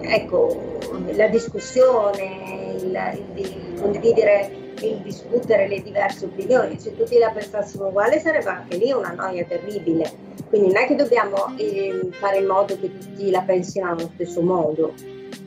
ecco, 0.00 0.69
la 1.14 1.28
discussione, 1.28 2.76
il, 2.80 3.22
il, 3.34 3.80
condividere 3.80 4.58
il 4.80 5.02
discutere 5.02 5.68
le 5.68 5.82
diverse 5.82 6.24
opinioni, 6.24 6.78
se 6.80 6.96
tutti 6.96 7.18
la 7.18 7.30
pensassimo 7.30 7.88
uguale 7.88 8.18
sarebbe 8.18 8.48
anche 8.48 8.78
lì 8.78 8.90
una 8.92 9.12
noia 9.12 9.44
terribile 9.44 10.30
quindi 10.50 10.72
non 10.72 10.82
è 10.82 10.86
che 10.88 10.96
dobbiamo 10.96 11.54
eh, 11.56 12.08
fare 12.10 12.38
in 12.38 12.46
modo 12.46 12.76
che 12.78 12.98
tutti 12.98 13.30
la 13.30 13.42
pensino 13.42 13.88
allo 13.88 14.10
stesso 14.14 14.42
modo. 14.42 14.92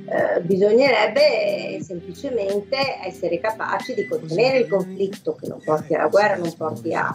Eh, 0.05 0.41
bisognerebbe 0.41 1.81
semplicemente 1.81 2.77
essere 3.03 3.39
capaci 3.39 3.93
di 3.93 4.07
contenere 4.07 4.59
il 4.59 4.67
conflitto 4.69 5.35
che 5.35 5.47
non 5.47 5.59
porti 5.61 5.93
alla 5.93 6.07
guerra, 6.07 6.37
non 6.37 6.53
porti, 6.55 6.93
a, 6.93 7.07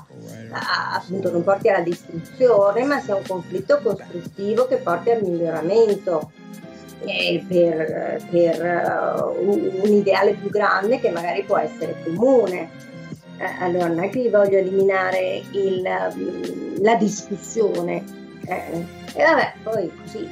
a, 0.50 0.94
appunto, 0.96 1.30
non 1.30 1.42
porti 1.42 1.68
alla 1.68 1.82
distruzione, 1.82 2.84
ma 2.84 3.00
sia 3.00 3.14
un 3.14 3.24
conflitto 3.26 3.80
costruttivo 3.82 4.66
che 4.66 4.76
porti 4.76 5.10
al 5.10 5.22
miglioramento 5.22 6.30
eh, 7.04 7.44
per, 7.46 8.22
per 8.30 9.32
uh, 9.40 9.48
un, 9.48 9.92
ideale 9.92 10.34
più 10.34 10.50
grande 10.50 10.98
che 11.00 11.10
magari 11.10 11.42
può 11.44 11.56
essere 11.56 11.96
comune 12.04 12.86
eh, 13.38 13.54
allora 13.60 13.86
non 13.86 14.02
è 14.02 14.10
che 14.10 14.22
gli 14.22 14.30
voglio 14.30 14.58
eliminare 14.58 15.42
il, 15.52 15.82
mm, 16.14 16.82
la 16.82 16.96
discussione. 16.96 18.04
Eh, 18.44 18.84
e 19.14 19.22
vabbè, 19.22 19.52
poi 19.62 19.90
così, 20.02 20.28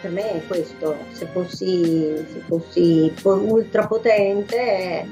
per 0.00 0.10
me 0.10 0.32
è 0.32 0.46
questo, 0.46 0.96
se 1.12 1.26
fossi, 1.26 2.14
se 2.30 2.42
fossi 2.46 3.12
ultrapotente 3.22 5.08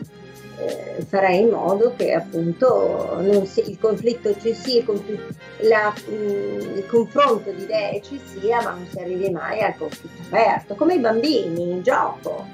eh, 0.58 1.04
farei 1.06 1.40
in 1.40 1.50
modo 1.50 1.94
che 1.96 2.12
appunto 2.12 3.20
si, 3.44 3.70
il 3.70 3.78
conflitto 3.78 4.36
ci 4.38 4.54
sia, 4.54 4.82
il, 4.82 5.34
la, 5.60 5.92
mh, 6.06 6.12
mm, 6.12 6.76
il 6.76 6.86
confronto 6.86 7.50
di 7.52 7.62
idee 7.62 8.00
ci 8.02 8.20
sia, 8.24 8.62
ma 8.62 8.70
non 8.70 8.86
si 8.88 8.98
arrivi 8.98 9.30
mai 9.30 9.60
al 9.60 9.76
conflitto 9.76 10.22
aperto, 10.26 10.74
come 10.74 10.94
i 10.94 10.98
bambini, 10.98 11.76
il 11.76 11.82
gioco, 11.82 12.46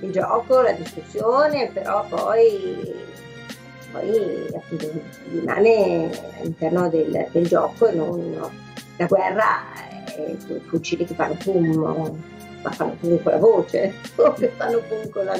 il 0.00 0.10
gioco, 0.10 0.60
la 0.60 0.72
discussione, 0.72 1.70
però 1.72 2.04
poi 2.08 3.14
poi 3.92 4.46
appunto 4.54 4.90
rimane 5.30 6.10
all'interno 6.38 6.88
del, 6.88 7.28
del 7.30 7.46
gioco 7.46 7.86
e 7.86 7.94
non 7.94 8.50
la 8.96 9.06
guerra 9.06 9.72
è 10.06 10.36
fucili 10.66 11.04
che 11.04 11.14
fanno 11.14 11.36
pum 11.42 12.34
ma 12.66 12.70
fanno 12.72 12.96
con 12.98 13.20
la 13.24 13.38
voce 13.38 13.94
o 14.16 14.32
che 14.32 14.48
fanno 14.56 14.82
con, 15.12 15.24
la, 15.24 15.38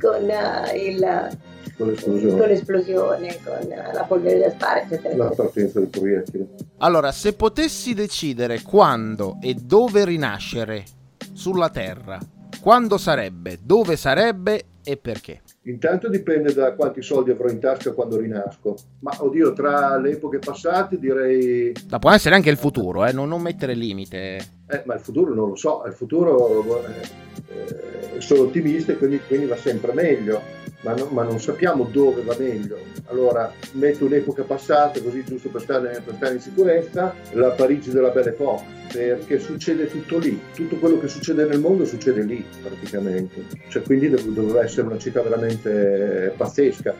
con 0.00 0.22
uh, 0.22 0.76
il 0.76 1.38
con 1.76 1.88
l'esplosione. 1.88 2.38
con 2.38 2.48
l'esplosione, 2.48 3.38
con 3.42 3.68
la 3.68 4.04
polvere 4.04 4.38
da 4.38 4.50
spara, 4.50 4.82
eccetera. 4.82 5.16
La 5.16 5.30
partenza 5.30 5.80
del 5.80 5.88
proiettile. 5.88 6.48
Allora, 6.78 7.10
se 7.10 7.34
potessi 7.34 7.94
decidere 7.94 8.62
quando 8.62 9.38
e 9.42 9.54
dove 9.54 10.04
rinascere 10.04 10.84
sulla 11.32 11.70
Terra, 11.70 12.20
quando 12.60 12.96
sarebbe, 12.96 13.58
dove 13.60 13.96
sarebbe 13.96 14.66
e 14.84 14.96
perché? 14.98 15.40
Intanto 15.62 16.10
dipende 16.10 16.52
da 16.52 16.74
quanti 16.74 17.00
soldi 17.02 17.30
avrò 17.30 17.48
in 17.48 17.58
tasca 17.58 17.92
quando 17.92 18.18
rinasco. 18.18 18.76
Ma 19.00 19.16
oddio, 19.18 19.54
tra 19.54 19.96
le 19.96 20.10
epoche 20.10 20.38
passate 20.38 20.98
direi. 20.98 21.72
Ma 21.88 21.98
può 21.98 22.10
essere 22.10 22.34
anche 22.34 22.50
il 22.50 22.58
futuro, 22.58 23.06
eh? 23.06 23.12
non, 23.12 23.28
non 23.28 23.40
mettere 23.40 23.74
limite. 23.74 24.38
Eh, 24.66 24.82
ma 24.86 24.94
il 24.94 25.00
futuro 25.00 25.34
non 25.34 25.50
lo 25.50 25.56
so, 25.56 25.84
il 25.86 25.92
futuro 25.92 26.84
eh, 26.86 28.16
eh, 28.16 28.20
sono 28.20 28.42
ottimista 28.42 28.92
e 28.92 28.96
quindi, 28.96 29.20
quindi 29.26 29.46
va 29.46 29.56
sempre 29.56 29.92
meglio 29.92 30.62
ma, 30.84 30.94
no, 30.94 31.08
ma, 31.10 31.22
non 31.22 31.40
sappiamo 31.40 31.84
dove 31.84 32.22
va 32.22 32.36
meglio. 32.38 32.78
Allora 33.06 33.52
metto 33.72 34.04
un'epoca 34.04 34.42
passata, 34.42 35.00
così 35.00 35.24
giusto 35.24 35.48
per 35.48 35.62
stare, 35.62 36.02
per 36.04 36.14
stare 36.14 36.34
in 36.34 36.40
sicurezza, 36.40 37.14
la 37.32 37.50
Parigi 37.50 37.90
della 37.90 38.10
Belle 38.10 38.30
Époque, 38.30 38.64
perché 38.92 39.38
succede 39.38 39.88
tutto 39.88 40.18
lì, 40.18 40.40
tutto 40.54 40.76
quello 40.76 41.00
che 41.00 41.08
succede 41.08 41.46
nel 41.46 41.58
mondo 41.58 41.84
succede 41.84 42.22
lì 42.22 42.44
praticamente. 42.62 43.44
Cioè, 43.68 43.82
quindi 43.82 44.10
doveva 44.10 44.62
essere 44.62 44.86
una 44.86 44.98
città 44.98 45.22
veramente 45.22 46.32
pazzesca, 46.36 46.94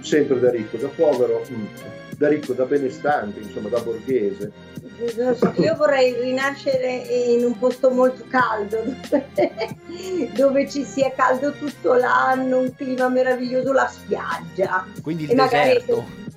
sempre 0.00 0.40
da 0.40 0.50
ricco, 0.50 0.76
da 0.76 0.88
povero, 0.88 1.42
mm, 1.50 1.64
da 2.16 2.28
ricco, 2.28 2.52
da 2.52 2.64
benestante, 2.64 3.40
insomma 3.40 3.68
da 3.68 3.80
borghese 3.80 4.68
io 5.56 5.74
vorrei 5.76 6.14
rinascere 6.20 6.92
in 6.92 7.44
un 7.44 7.58
posto 7.58 7.90
molto 7.90 8.24
caldo, 8.28 8.82
dove, 9.08 10.28
dove, 10.36 10.68
ci 10.68 10.84
sia 10.84 11.10
caldo 11.12 11.52
tutto 11.52 11.94
l'anno, 11.94 12.58
un 12.58 12.74
clima 12.74 13.08
meraviglioso, 13.08 13.72
la 13.72 13.88
spiaggia. 13.88 14.86
Quindi 15.02 15.24
il 15.24 15.30
e 15.30 15.34
deserto. 15.34 15.96
Magari, 15.96 16.28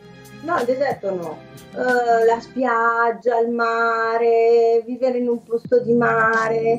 no, 0.43 0.57
il 0.59 0.65
deserto 0.65 1.13
no. 1.13 1.51
Uh, 1.73 2.25
la 2.27 2.39
spiaggia, 2.39 3.39
il 3.39 3.49
mare, 3.49 4.83
vivere 4.85 5.17
in 5.17 5.27
un 5.27 5.41
posto 5.41 5.79
di 5.79 5.93
mare, 5.93 6.77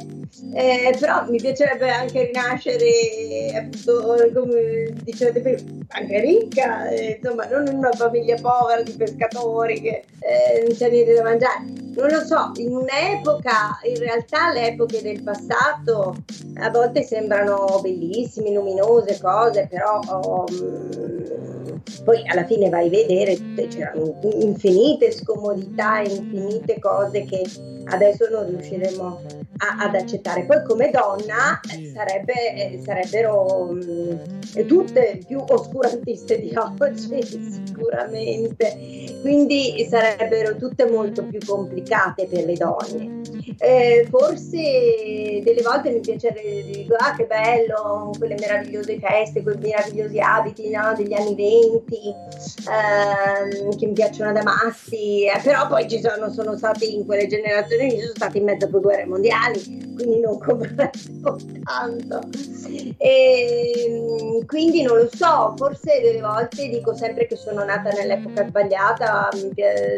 eh, 0.54 0.96
però 1.00 1.28
mi 1.28 1.38
piacerebbe 1.38 1.90
anche 1.90 2.26
rinascere, 2.26 2.86
appunto, 3.56 4.30
come 4.32 4.94
dicevate 5.02 5.40
prima, 5.40 5.58
anche 5.88 6.20
ricca, 6.20 6.88
eh, 6.90 7.18
insomma, 7.20 7.44
non 7.46 7.66
in 7.66 7.78
una 7.78 7.90
famiglia 7.90 8.36
povera 8.40 8.82
di 8.82 8.92
pescatori 8.92 9.80
che 9.80 10.04
eh, 10.20 10.64
non 10.64 10.76
c'è 10.76 10.88
niente 10.90 11.14
da 11.14 11.22
mangiare. 11.24 11.64
Non 11.96 12.08
lo 12.08 12.20
so, 12.24 12.52
in 12.56 12.76
un'epoca, 12.76 13.80
in 13.82 13.98
realtà 13.98 14.52
le 14.52 14.68
epoche 14.68 15.02
del 15.02 15.24
passato 15.24 16.14
a 16.60 16.70
volte 16.70 17.02
sembrano 17.02 17.80
bellissime, 17.82 18.52
luminose 18.52 19.18
cose, 19.20 19.66
però... 19.68 19.98
Um, 20.08 21.63
Poi 22.04 22.22
alla 22.26 22.44
fine 22.44 22.68
vai 22.68 22.86
a 22.86 22.90
vedere, 22.90 23.36
c'erano 23.68 24.18
infinite 24.22 25.12
scomodità, 25.12 26.00
infinite 26.00 26.78
cose 26.78 27.24
che 27.24 27.42
adesso 27.86 28.28
non 28.30 28.48
riusciremo 28.48 29.22
a, 29.58 29.84
ad 29.84 29.94
accettare. 29.94 30.44
Poi 30.44 30.62
come 30.64 30.90
donna 30.90 31.60
eh, 31.70 31.92
sarebbe, 31.94 32.32
eh, 32.54 32.80
sarebbero 32.82 33.72
mh, 33.72 34.58
mm, 34.60 34.66
tutte 34.66 35.20
più 35.26 35.42
oscurantiste 35.46 36.40
di 36.40 36.52
oggi, 36.56 37.22
sicuramente, 37.66 39.18
quindi 39.20 39.86
sarebbero 39.88 40.56
tutte 40.56 40.88
molto 40.90 41.24
più 41.24 41.38
complicate 41.44 42.26
per 42.26 42.44
le 42.44 42.54
donne. 42.54 43.33
Eh, 43.64 44.06
forse 44.10 45.40
delle 45.42 45.62
volte 45.62 45.90
mi 45.90 46.00
piacerebbe 46.00 46.64
dire 46.64 46.96
ah 46.98 47.14
che 47.16 47.24
bello, 47.24 48.10
quelle 48.18 48.34
meravigliose 48.38 48.98
feste, 48.98 49.42
quei 49.42 49.56
meravigliosi 49.56 50.18
abiti 50.18 50.70
no, 50.70 50.92
degli 50.94 51.14
anni 51.14 51.34
venti 51.34 52.12
ehm, 52.68 53.76
che 53.76 53.86
mi 53.86 53.92
piacciono 53.92 54.32
da 54.32 54.42
massi, 54.42 55.24
eh, 55.24 55.40
però 55.42 55.66
poi 55.68 55.88
ci 55.88 56.00
sono, 56.00 56.30
sono 56.30 56.56
stati 56.56 56.94
in 56.94 57.06
quelle 57.06 57.26
generazioni 57.26 57.90
che 57.90 58.00
sono 58.00 58.12
stati 58.14 58.38
in 58.38 58.44
mezzo 58.44 58.66
a 58.66 58.68
due 58.68 58.80
guerre 58.80 59.06
mondiali, 59.06 59.94
quindi 59.94 60.20
non 60.20 60.38
compresso 60.38 61.36
tanto. 61.62 62.20
E, 62.98 63.72
ehm, 63.86 64.46
quindi 64.46 64.82
non 64.82 64.98
lo 64.98 65.08
so, 65.12 65.54
forse 65.56 66.00
delle 66.02 66.20
volte 66.20 66.68
dico 66.68 66.94
sempre 66.94 67.26
che 67.26 67.36
sono 67.36 67.64
nata 67.64 67.90
nell'epoca 67.90 68.46
sbagliata, 68.46 69.28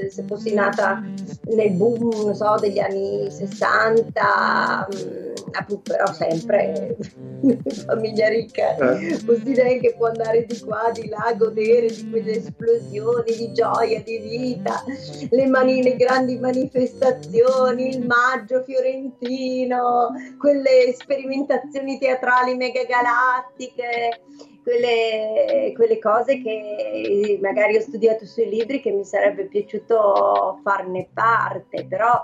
se 0.09 0.25
fossi 0.26 0.55
nata 0.55 1.03
nel 1.45 1.73
boom, 1.73 2.33
so, 2.33 2.57
degli 2.61 2.79
anni 2.79 3.31
60, 3.37 4.88
mm, 4.95 5.76
però 5.83 6.12
sempre 6.12 6.97
famiglia 7.87 8.28
ricca, 8.28 8.76
eh. 8.76 9.21
posso 9.25 9.40
dire 9.40 9.78
che 9.78 9.95
può 9.97 10.07
andare 10.07 10.47
di 10.47 10.59
qua, 10.61 10.90
di 10.93 11.09
là, 11.09 11.35
godere 11.37 11.88
di 11.88 12.09
quelle 12.11 12.37
esplosioni 12.37 13.35
di 13.37 13.52
gioia, 13.52 14.00
di 14.02 14.19
vita, 14.19 14.83
le, 15.31 15.47
mani, 15.47 15.83
le 15.83 15.97
grandi 15.97 16.38
manifestazioni, 16.38 17.97
il 17.97 18.07
maggio 18.07 18.62
fiorentino, 18.62 20.12
quelle 20.38 20.95
sperimentazioni 20.97 21.99
teatrali 21.99 22.57
megagalattiche 22.57 24.21
quelle, 24.66 25.73
quelle 25.76 26.00
cose 26.00 26.43
che 26.43 27.38
magari 27.40 27.76
ho 27.76 27.81
studiato 27.81 28.26
sui 28.26 28.49
libri 28.49 28.81
che 28.81 28.90
mi 28.90 29.05
sarebbe 29.05 29.47
piaciuto 29.47 30.59
farne 30.64 31.09
parte, 31.14 31.87
però 31.87 32.21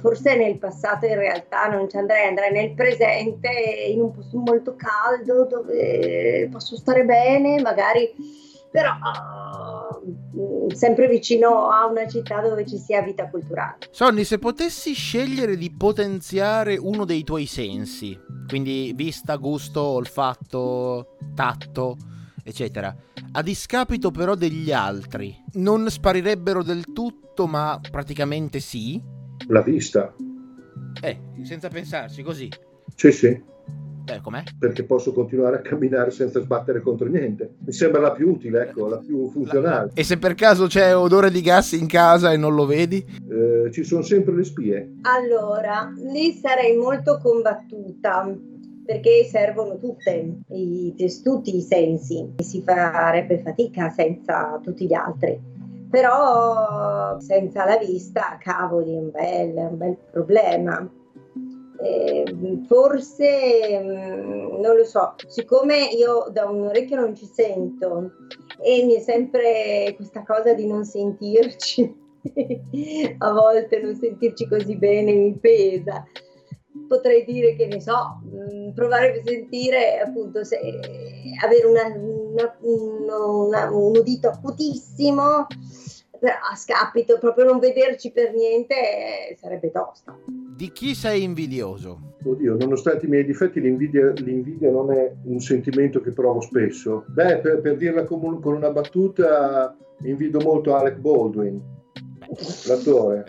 forse 0.00 0.36
nel 0.36 0.58
passato 0.58 1.06
in 1.06 1.16
realtà 1.16 1.66
non 1.68 1.88
ci 1.88 1.96
andrei, 1.96 2.28
andrei 2.28 2.52
nel 2.52 2.74
presente 2.74 3.48
in 3.88 4.00
un 4.00 4.10
posto 4.12 4.38
molto 4.38 4.76
caldo 4.76 5.46
dove 5.46 6.48
posso 6.50 6.76
stare 6.76 7.04
bene, 7.04 7.60
magari 7.60 8.40
però 8.72 8.92
uh, 8.94 10.72
sempre 10.74 11.06
vicino 11.06 11.68
a 11.68 11.86
una 11.86 12.08
città 12.08 12.40
dove 12.40 12.66
ci 12.66 12.78
sia 12.78 13.02
vita 13.02 13.28
culturale. 13.28 13.76
Sonny, 13.90 14.24
se 14.24 14.38
potessi 14.38 14.94
scegliere 14.94 15.56
di 15.56 15.70
potenziare 15.76 16.78
uno 16.78 17.04
dei 17.04 17.22
tuoi 17.22 17.44
sensi, 17.44 18.18
quindi 18.48 18.92
vista, 18.96 19.36
gusto, 19.36 19.82
olfatto, 19.82 21.18
tatto, 21.34 21.96
eccetera, 22.42 22.94
a 23.32 23.42
discapito 23.42 24.10
però 24.10 24.34
degli 24.34 24.72
altri, 24.72 25.36
non 25.54 25.88
sparirebbero 25.90 26.62
del 26.62 26.92
tutto, 26.94 27.46
ma 27.46 27.78
praticamente 27.90 28.58
sì? 28.60 29.20
La 29.48 29.62
vista. 29.62 30.14
Eh, 31.00 31.18
senza 31.42 31.68
pensarci, 31.68 32.22
così. 32.22 32.48
Sì, 32.94 33.12
sì. 33.12 33.50
Eh, 34.04 34.20
com'è? 34.20 34.42
Perché 34.58 34.84
posso 34.84 35.12
continuare 35.12 35.56
a 35.56 35.60
camminare 35.60 36.10
senza 36.10 36.40
sbattere 36.40 36.80
contro 36.80 37.08
niente. 37.08 37.54
Mi 37.64 37.72
sembra 37.72 38.00
la 38.00 38.12
più 38.12 38.30
utile, 38.30 38.62
ecco, 38.62 38.88
la 38.88 38.98
più 38.98 39.30
funzionale. 39.30 39.90
E 39.94 40.02
se 40.02 40.18
per 40.18 40.34
caso 40.34 40.66
c'è 40.66 40.96
odore 40.96 41.30
di 41.30 41.40
gas 41.40 41.72
in 41.72 41.86
casa 41.86 42.32
e 42.32 42.36
non 42.36 42.54
lo 42.54 42.66
vedi? 42.66 43.04
Eh, 43.30 43.70
ci 43.70 43.84
sono 43.84 44.02
sempre 44.02 44.34
le 44.34 44.44
spie. 44.44 44.94
Allora, 45.02 45.92
lì 45.96 46.32
sarei 46.32 46.76
molto 46.76 47.18
combattuta 47.22 48.36
perché 48.84 49.24
servono 49.30 49.78
tutte 49.78 50.40
i, 50.48 50.94
tutti 51.22 51.56
i 51.56 51.60
sensi 51.60 52.32
e 52.36 52.42
si 52.42 52.62
farebbe 52.62 53.38
fatica 53.38 53.90
senza 53.90 54.58
tutti 54.62 54.86
gli 54.86 54.94
altri 54.94 55.50
però 55.92 57.20
senza 57.20 57.66
la 57.66 57.76
vista 57.76 58.38
cavoli 58.40 58.94
è 58.94 58.98
un 58.98 59.10
bel, 59.10 59.54
un 59.54 59.76
bel 59.76 59.96
problema 60.10 60.90
eh, 61.82 62.24
forse 62.68 63.80
mm, 63.82 64.60
non 64.60 64.76
lo 64.76 64.84
so, 64.84 65.14
siccome 65.26 65.88
io 65.88 66.28
da 66.30 66.44
un 66.44 66.66
orecchio 66.66 66.96
non 66.96 67.14
ci 67.14 67.26
sento 67.26 68.12
e 68.62 68.84
mi 68.84 68.94
è 68.94 69.00
sempre 69.00 69.92
questa 69.96 70.22
cosa 70.22 70.54
di 70.54 70.66
non 70.66 70.84
sentirci, 70.84 71.92
a 73.18 73.32
volte 73.32 73.80
non 73.80 73.96
sentirci 73.96 74.46
così 74.46 74.76
bene 74.76 75.12
mi 75.12 75.36
pesa. 75.38 76.06
Potrei 76.86 77.24
dire 77.24 77.56
che 77.56 77.66
ne 77.66 77.80
so, 77.80 78.20
mm, 78.24 78.70
provare 78.70 79.18
a 79.18 79.22
sentire 79.24 79.98
appunto 79.98 80.44
se, 80.44 80.58
avere 81.42 81.66
una, 81.66 81.88
una, 82.32 82.56
una, 82.60 83.70
un 83.70 83.96
udito 83.96 84.28
acutissimo 84.28 85.46
a 86.22 86.54
scapito, 86.54 87.18
proprio 87.18 87.44
non 87.44 87.58
vederci 87.58 88.12
per 88.12 88.32
niente 88.32 89.36
sarebbe 89.40 89.72
tosta. 89.72 90.16
Di 90.26 90.70
chi 90.70 90.94
sei 90.94 91.24
invidioso? 91.24 92.16
Oddio, 92.24 92.56
nonostante 92.56 93.06
i 93.06 93.08
miei 93.08 93.24
difetti, 93.24 93.60
l'invidia, 93.60 94.12
l'invidia 94.16 94.70
non 94.70 94.92
è 94.92 95.12
un 95.24 95.40
sentimento 95.40 96.00
che 96.00 96.12
provo 96.12 96.40
spesso. 96.40 97.04
Beh, 97.08 97.38
per, 97.38 97.60
per 97.60 97.76
dirla 97.76 98.04
con, 98.04 98.40
con 98.40 98.54
una 98.54 98.70
battuta, 98.70 99.76
invidio 100.04 100.40
molto 100.40 100.76
Alec 100.76 100.98
Baldwin, 100.98 101.60
l'attore, 102.68 103.24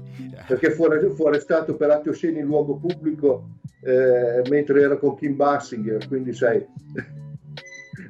perché 0.48 0.70
fu, 0.70 0.86
fu 1.14 1.26
arrestato 1.26 1.76
per 1.76 1.90
atti 1.90 2.08
osceni 2.08 2.38
in 2.38 2.46
luogo 2.46 2.76
pubblico 2.76 3.50
eh, 3.82 4.42
mentre 4.48 4.80
era 4.80 4.96
con 4.96 5.16
Kim 5.16 5.36
Basinger, 5.36 6.08
quindi 6.08 6.32
sai, 6.32 6.64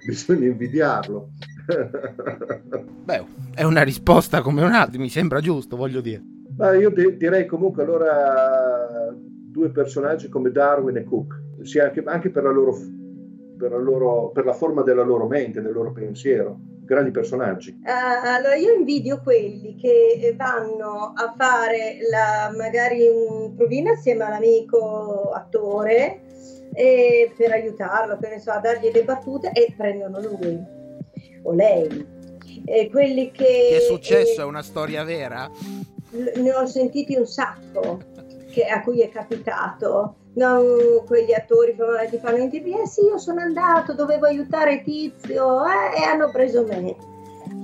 bisogna 0.09 0.47
invidiarlo. 0.47 1.33
Beh, 3.05 3.25
è 3.55 3.63
una 3.63 3.83
risposta 3.83 4.41
come 4.41 4.63
un'altra, 4.63 4.99
mi 4.99 5.11
sembra 5.11 5.41
giusto, 5.41 5.77
voglio 5.77 6.01
dire. 6.01 6.23
Ma 6.57 6.73
io 6.75 6.89
de- 6.89 7.17
direi 7.19 7.45
comunque 7.45 7.83
allora 7.83 9.13
due 9.13 9.71
personaggi 9.71 10.31
come 10.31 10.51
Darwin 10.51 10.97
e 10.97 11.05
Cook, 11.05 11.35
sia 11.63 11.85
anche, 11.85 12.03
anche 12.07 12.31
per, 12.31 12.45
la 12.45 12.51
loro, 12.51 12.75
per, 13.59 13.71
la 13.71 13.77
loro, 13.77 14.31
per 14.31 14.47
la 14.47 14.55
forma 14.55 14.83
della 14.83 15.03
loro 15.03 15.27
mente, 15.27 15.61
del 15.61 15.73
loro 15.73 15.93
pensiero 15.93 16.59
grandi 16.89 17.11
personaggi. 17.11 17.79
Uh, 17.83 18.27
allora 18.27 18.55
io 18.55 18.73
invidio 18.73 19.21
quelli 19.23 19.77
che 19.77 20.35
vanno 20.39 21.13
a 21.15 21.35
fare 21.37 21.99
la, 22.11 22.51
magari 22.57 23.07
un 23.07 23.55
provino 23.55 23.91
assieme 23.91 24.25
all'amico 24.25 25.33
attore 25.35 26.28
per 27.37 27.53
aiutarlo, 27.53 28.19
che 28.19 28.29
ne 28.29 28.39
so, 28.41 28.51
a 28.51 28.59
dargli 28.59 28.91
le 28.93 29.03
battute 29.03 29.51
e 29.53 29.75
prendono 29.77 30.21
lui 30.21 30.77
o 31.43 31.53
lei. 31.53 32.17
E 32.65 32.89
quelli 32.91 33.31
che... 33.31 33.69
Che 33.71 33.77
è 33.77 33.81
successo? 33.81 34.41
Eh, 34.41 34.45
è 34.45 34.47
una 34.47 34.63
storia 34.63 35.03
vera? 35.05 35.51
Ne 36.11 36.55
ho 36.55 36.67
sentiti 36.67 37.17
un 37.17 37.27
sacco 37.27 37.99
che, 38.53 38.65
a 38.65 38.83
cui 38.83 39.01
è 39.01 39.09
capitato. 39.09 40.17
Non 40.35 41.05
quegli 41.05 41.33
attori 41.33 41.75
che 42.11 42.19
fanno 42.19 42.37
interviste, 42.37 42.83
eh 42.83 42.87
sì, 42.87 43.01
io 43.01 43.19
sono 43.19 43.41
andato, 43.41 43.95
dovevo 43.95 44.27
aiutare 44.27 44.83
Tizio 44.83 45.65
eh, 45.65 46.01
e 46.01 46.05
hanno 46.05 46.31
preso 46.31 46.65
me. 46.65 46.95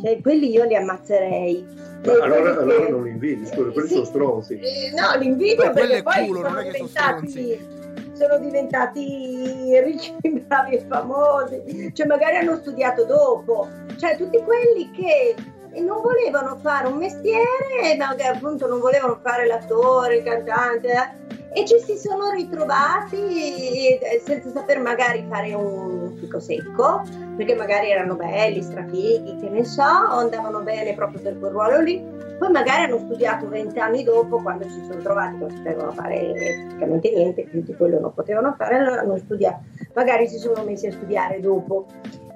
Cioè, 0.03 0.21
quelli 0.21 0.51
io 0.51 0.65
li 0.65 0.75
ammazzerei. 0.75 1.65
allora, 2.05 2.59
allora 2.59 2.89
non 2.89 3.05
li 3.05 3.11
invidi, 3.11 3.47
scusa, 3.47 3.71
quelli 3.71 3.89
sì, 3.89 3.95
sono 3.95 4.07
stronzi. 4.07 4.55
Eh, 4.55 4.91
no, 4.91 5.17
li 5.21 5.27
invidio 5.27 5.71
perché 5.71 6.03
poi 6.03 6.27
culo, 6.27 6.41
sono 6.41 6.63
diventati 6.63 7.83
sono 8.15 8.39
diventati 8.39 9.79
ricchi, 9.81 10.41
bravi 10.47 10.77
e 10.77 10.87
famosi, 10.89 11.93
cioè 11.95 12.07
magari 12.07 12.37
hanno 12.37 12.57
studiato 12.57 13.05
dopo, 13.05 13.69
cioè 13.99 14.17
tutti 14.17 14.43
quelli 14.43 14.91
che 14.93 15.35
non 15.81 16.01
volevano 16.01 16.57
fare 16.63 16.87
un 16.87 16.99
mestiere, 16.99 17.97
ma 17.99 18.15
che 18.15 18.25
appunto 18.25 18.67
non 18.69 18.81
volevano 18.81 19.19
fare 19.23 19.47
l'attore, 19.47 20.17
il 20.17 20.23
cantante, 20.23 20.89
eh, 20.89 21.61
e 21.61 21.65
ci 21.67 21.79
si 21.79 21.97
sono 21.97 22.31
ritrovati 22.31 23.99
senza 24.25 24.51
saper 24.51 24.81
magari 24.81 25.25
fare 25.29 25.55
un 25.55 26.17
fico 26.19 26.41
secco, 26.41 27.03
perché 27.37 27.55
magari 27.55 27.91
erano 27.91 28.15
belli, 28.15 28.63
strafighi, 28.63 29.37
che 29.41 29.49
ne 29.49 29.65
so, 29.65 29.83
o 29.83 30.19
andavano 30.19 30.61
bene 30.61 30.95
proprio 30.95 31.21
per 31.21 31.39
quel 31.39 31.51
ruolo 31.53 31.81
lì 31.81 32.24
poi 32.39 32.51
magari 32.51 32.85
hanno 32.85 32.99
studiato 32.99 33.49
vent'anni 33.49 34.03
dopo, 34.05 34.41
quando 34.41 34.69
si 34.69 34.83
sono 34.87 35.01
trovati 35.01 35.37
non 35.39 35.51
sapevano 35.51 35.93
fare 35.93 36.33
praticamente 36.67 37.11
niente, 37.11 37.43
più 37.45 37.63
di 37.63 37.75
quello 37.75 38.01
non 38.01 38.13
potevano 38.13 38.55
fare, 38.57 38.77
allora 38.77 39.01
hanno 39.01 39.19
studiato, 39.19 39.63
magari 39.95 40.29
si 40.29 40.39
sono 40.39 40.63
messi 40.65 40.87
a 40.87 40.93
studiare 40.93 41.41
dopo. 41.41 41.87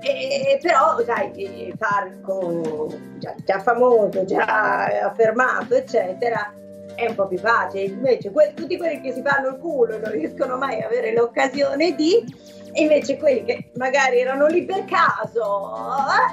E, 0.01 0.59
però, 0.63 0.97
sai, 1.05 1.75
far 1.77 2.21
con 2.21 3.17
già, 3.19 3.35
già 3.45 3.59
famoso, 3.59 4.25
già 4.25 4.87
affermato, 5.03 5.75
eccetera, 5.75 6.55
è 6.95 7.07
un 7.09 7.15
po' 7.15 7.27
più 7.27 7.39
facile. 7.39 7.85
Invece 7.85 8.31
que- 8.31 8.53
tutti 8.55 8.77
quelli 8.77 9.01
che 9.01 9.13
si 9.13 9.23
fanno 9.23 9.49
il 9.49 9.59
culo 9.59 9.99
non 9.99 10.11
riescono 10.13 10.57
mai 10.57 10.81
a 10.81 10.87
avere 10.87 11.13
l'occasione 11.13 11.95
di, 11.95 12.25
e 12.73 12.83
invece 12.83 13.17
quelli 13.17 13.45
che 13.45 13.71
magari 13.77 14.21
erano 14.21 14.47
lì 14.47 14.65
per 14.65 14.85
caso 14.85 15.75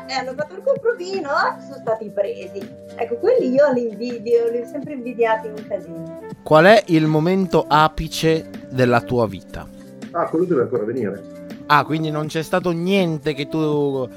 eh, 0.08 0.12
e 0.12 0.13
hanno 0.13 0.34
fatto 0.34 0.56
il 0.56 0.63
comprovino 0.63 1.30
eh, 1.30 1.62
sono 1.62 1.78
stati 1.82 2.10
presi. 2.10 2.60
Ecco, 2.95 3.15
quelli 3.15 3.54
io 3.54 3.71
li 3.71 3.89
invidio, 3.89 4.50
li 4.50 4.60
ho 4.60 4.65
sempre 4.65 4.93
invidiati 4.93 5.48
un 5.48 5.65
casino. 5.67 6.19
Qual 6.43 6.65
è 6.65 6.84
il 6.88 7.08
momento 7.08 7.65
apice 7.67 8.50
della 8.69 9.02
tua 9.02 9.28
vita? 9.28 9.67
Ah, 10.12 10.30
quello 10.30 10.45
deve 10.45 10.62
ancora 10.62 10.84
venire. 10.84 11.35
Ah, 11.67 11.84
quindi 11.84 12.12
non 12.12 12.28
c'è 12.28 12.43
stato 12.43 12.71
niente 12.71 13.34
che 13.34 13.47
tu 13.47 14.08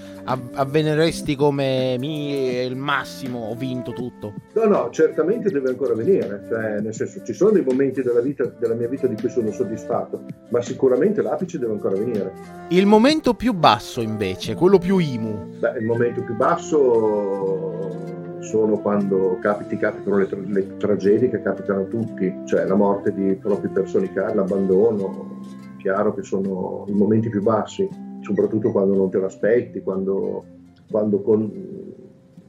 avveneresti 0.55 1.35
come 1.35 1.97
mi 1.99 2.57
il 2.69 2.77
massimo, 2.77 3.49
ho 3.49 3.55
vinto 3.55 3.93
tutto. 3.93 4.35
No, 4.55 4.65
no, 4.65 4.89
certamente 4.91 5.51
deve 5.51 5.71
ancora 5.71 5.95
venire, 5.95 6.45
cioè, 6.49 6.81
nel 6.81 6.95
senso 6.95 7.23
ci 7.25 7.33
sono 7.33 7.53
dei 7.53 7.63
momenti 7.63 8.03
della, 8.03 8.21
vita, 8.21 8.45
della 8.45 8.75
mia 8.75 8.89
vita 8.89 9.07
di 9.07 9.15
cui 9.15 9.31
sono 9.31 9.51
soddisfatto, 9.51 10.25
ma 10.51 10.61
sicuramente 10.61 11.23
l'apice 11.23 11.59
deve 11.59 11.73
ancora 11.73 11.97
venire. 11.97 12.33
Il 12.69 12.87
momento 12.87 13.33
più 13.35 13.55
basso 13.55 14.03
invece, 14.03 14.55
quello 14.55 14.79
più 14.79 14.99
imu. 14.99 15.59
Beh, 15.59 15.79
il 15.79 15.87
momento 15.87 16.23
più 16.23 16.37
basso 16.37 17.97
sono 18.41 18.79
quando 18.79 19.39
capiti, 19.41 19.77
capitano 19.77 20.19
le, 20.19 20.27
tra- 20.27 20.39
le 20.45 20.77
tragedie 20.77 21.31
che 21.31 21.43
capitano 21.43 21.81
a 21.81 21.85
tutti, 21.85 22.33
cioè 22.47 22.65
la 22.67 22.75
morte 22.75 23.13
di 23.13 23.35
proprie 23.35 23.71
persone 23.71 24.13
care, 24.13 24.35
l'abbandono, 24.35 25.41
chiaro 25.79 26.15
che 26.15 26.23
sono 26.23 26.85
i 26.89 26.93
momenti 26.93 27.31
più 27.31 27.43
bassi, 27.43 27.89
soprattutto 28.21 28.71
quando 28.71 28.95
non 28.95 29.11
te 29.11 29.19
l'aspetti, 29.19 29.81
quando, 29.81 30.45
quando 30.91 31.23
con, 31.23 31.51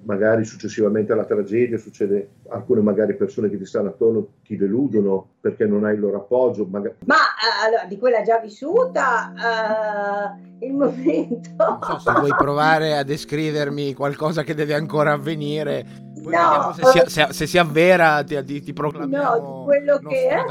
magari 0.04 0.44
successivamente 0.44 1.13
alla 1.13 1.26
tragedia 1.26 1.78
succede 1.78 2.30
alcune 2.50 2.82
magari 2.82 3.15
persone 3.15 3.50
che 3.50 3.58
ti 3.58 3.65
stanno 3.65 3.89
attorno 3.89 4.28
ti 4.44 4.58
deludono 4.58 5.34
perché 5.39 5.65
non 5.65 5.86
hai 5.86 5.94
il 5.94 6.00
loro 6.00 6.18
appoggio. 6.18 6.65
Magari... 6.65 6.96
Ma 7.06 7.15
allora, 7.63 7.86
di 7.86 7.97
quella 7.97 8.21
già 8.21 8.39
vissuta, 8.39 9.34
uh, 9.36 10.65
il 10.65 10.73
momento... 10.75 11.52
Non 11.58 11.80
so 11.82 11.99
se 11.99 12.12
vuoi 12.12 12.36
provare 12.38 12.97
a 12.97 13.04
descrivermi 13.04 13.93
qualcosa 13.93 14.43
che 14.43 14.54
deve 14.54 14.73
ancora 14.73 15.13
avvenire. 15.13 15.86
Poi 16.21 16.34
no, 16.34 16.73
se, 16.73 16.86
si, 16.86 17.10
se, 17.10 17.28
se, 17.32 17.47
si, 17.47 17.58
avvera 17.58 18.23
ti, 18.23 18.43
ti, 18.43 18.62
ti 18.62 18.73
proclamiamo 18.73 19.36
no, 19.36 19.63
quello 19.63 19.99
che 19.99 20.28
è, 20.28 20.43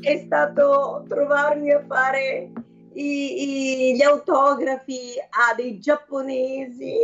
è 0.00 0.22
stato 0.24 1.04
trovarmi 1.08 1.70
a 1.70 1.84
fare 1.86 2.50
i, 2.94 3.90
i, 3.92 3.94
gli 3.94 4.02
autografi 4.02 5.12
a 5.30 5.54
dei 5.54 5.78
giapponesi 5.78 6.96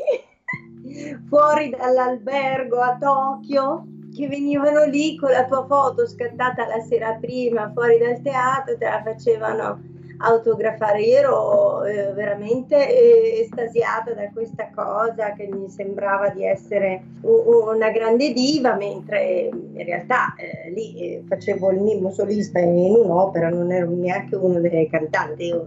fuori 1.28 1.70
dall'albergo 1.70 2.80
a 2.80 2.96
Tokyo 2.98 3.86
che 4.14 4.28
venivano 4.28 4.84
lì 4.84 5.16
con 5.16 5.30
la 5.30 5.46
tua 5.46 5.64
foto 5.66 6.06
scattata 6.06 6.66
la 6.66 6.80
sera 6.80 7.16
prima 7.20 7.70
fuori 7.72 7.98
dal 7.98 8.20
teatro, 8.20 8.76
te 8.76 8.84
la 8.84 9.02
facevano 9.02 9.80
autografare. 10.18 11.02
Io 11.02 11.16
ero 11.16 11.84
eh, 11.84 12.12
veramente 12.12 12.76
eh, 12.76 13.40
estasiata 13.40 14.12
da 14.12 14.30
questa 14.32 14.70
cosa 14.74 15.32
che 15.32 15.48
mi 15.50 15.68
sembrava 15.68 16.28
di 16.30 16.44
essere 16.44 17.02
una 17.22 17.90
grande 17.90 18.32
diva, 18.32 18.74
mentre 18.74 19.48
in 19.50 19.84
realtà 19.84 20.34
eh, 20.36 20.70
lì 20.70 20.96
eh, 20.96 21.24
facevo 21.26 21.70
il 21.70 21.80
mimo 21.80 22.10
solista 22.10 22.58
in 22.58 22.94
un'opera, 22.94 23.48
non 23.48 23.72
ero 23.72 23.90
neanche 23.90 24.36
uno 24.36 24.60
dei 24.60 24.88
cantanti. 24.88 25.46
Io, 25.46 25.66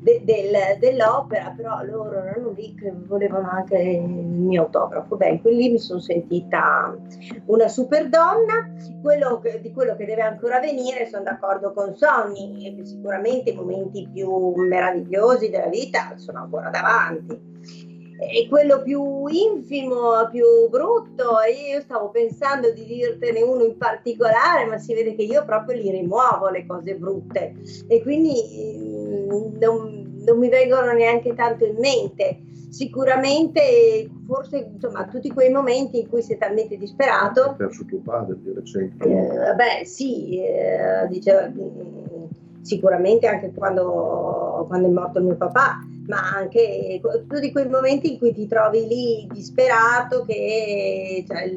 de, 0.00 0.22
del, 0.24 0.78
dell'opera, 0.78 1.52
però 1.56 1.82
loro 1.82 2.22
erano 2.22 2.50
lì 2.50 2.74
che 2.74 2.92
volevano 3.06 3.48
anche 3.50 3.76
il 3.76 4.02
mio 4.02 4.62
autografo. 4.62 5.16
Beh, 5.16 5.40
lì 5.44 5.70
mi 5.70 5.78
sono 5.78 6.00
sentita 6.00 6.96
una 7.46 7.68
super 7.68 8.08
donna, 8.08 8.72
quello 9.02 9.38
che, 9.40 9.60
di 9.60 9.72
quello 9.72 9.94
che 9.96 10.06
deve 10.06 10.22
ancora 10.22 10.58
venire 10.58 11.06
sono 11.06 11.24
d'accordo 11.24 11.72
con 11.72 11.94
Sonny, 11.94 12.84
sicuramente 12.84 13.50
i 13.50 13.54
momenti 13.54 14.08
più 14.12 14.54
meravigliosi 14.56 15.50
della 15.50 15.68
vita 15.68 16.14
sono 16.16 16.40
ancora 16.40 16.70
davanti. 16.70 17.89
E 18.20 18.46
quello 18.48 18.82
più 18.82 19.26
infimo, 19.26 20.28
più 20.30 20.44
brutto, 20.68 21.38
io 21.48 21.80
stavo 21.80 22.10
pensando 22.10 22.70
di 22.70 22.84
dirtene 22.84 23.40
uno 23.40 23.64
in 23.64 23.78
particolare, 23.78 24.66
ma 24.66 24.76
si 24.76 24.92
vede 24.92 25.14
che 25.14 25.22
io 25.22 25.44
proprio 25.44 25.80
li 25.80 25.90
rimuovo 25.90 26.50
le 26.50 26.66
cose 26.66 26.96
brutte. 26.96 27.54
E 27.88 28.02
quindi 28.02 28.76
non, 29.58 30.22
non 30.24 30.38
mi 30.38 30.48
vengono 30.48 30.92
neanche 30.92 31.34
tanto 31.34 31.64
in 31.64 31.76
mente. 31.78 32.42
Sicuramente 32.70 34.08
forse 34.26 34.70
insomma 34.74 35.04
tutti 35.06 35.32
quei 35.32 35.50
momenti 35.50 36.00
in 36.00 36.08
cui 36.08 36.22
sei 36.22 36.38
talmente 36.38 36.76
disperato 36.76 37.42
hai 37.42 37.56
perso 37.56 37.84
tuo 37.84 37.98
padre 37.98 38.38
di 38.40 38.52
recente. 38.54 39.08
Eh, 39.08 39.36
vabbè 39.38 39.82
sì 39.84 40.40
eh, 40.40 41.08
dice, 41.08 41.52
sicuramente 42.62 43.26
anche 43.26 43.52
quando, 43.52 44.64
quando, 44.68 44.86
è 44.86 44.90
morto 44.90 45.18
il 45.18 45.24
mio 45.24 45.36
papà 45.36 45.80
ma 46.06 46.32
anche 46.34 47.00
tutti 47.28 47.52
quei 47.52 47.68
momenti 47.68 48.12
in 48.12 48.18
cui 48.18 48.32
ti 48.32 48.46
trovi 48.46 48.86
lì 48.86 49.28
disperato 49.30 50.24
che 50.24 51.24
cioè, 51.26 51.52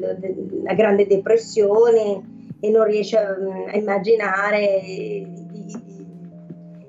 la 0.62 0.74
grande 0.74 1.06
depressione 1.06 2.56
e 2.60 2.70
non 2.70 2.84
riesci 2.84 3.16
a, 3.16 3.28
a 3.28 3.76
immaginare 3.76 5.42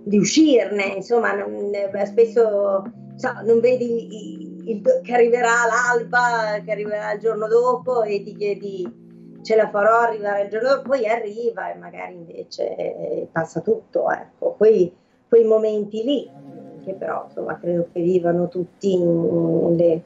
di 0.05 0.17
uscirne, 0.17 0.93
insomma, 0.95 1.33
non, 1.33 1.71
eh, 1.73 2.05
spesso 2.05 2.83
so, 3.15 3.33
non 3.43 3.59
vedi 3.59 4.69
il, 4.69 4.81
che 5.03 5.13
arriverà 5.13 5.65
l'alba, 5.65 6.61
che 6.63 6.71
arriverà 6.71 7.13
il 7.13 7.19
giorno 7.19 7.47
dopo 7.47 8.03
e 8.03 8.21
ti 8.23 8.35
chiedi 8.35 9.03
ce 9.41 9.55
la 9.55 9.69
farò 9.69 9.99
arrivare 9.99 10.43
il 10.43 10.49
giorno 10.49 10.69
dopo, 10.69 10.89
poi 10.89 11.07
arriva 11.07 11.71
e 11.71 11.77
magari 11.77 12.13
invece 12.15 13.27
passa 13.31 13.61
tutto, 13.61 14.09
ecco. 14.09 14.55
Poi 14.57 14.91
quei 15.27 15.43
momenti 15.43 16.03
lì, 16.03 16.29
che 16.85 16.93
però 16.93 17.25
insomma 17.27 17.57
credo 17.59 17.87
che 17.91 18.01
vivano 18.01 18.47
tutti 18.47 18.97
nelle, 18.97 20.01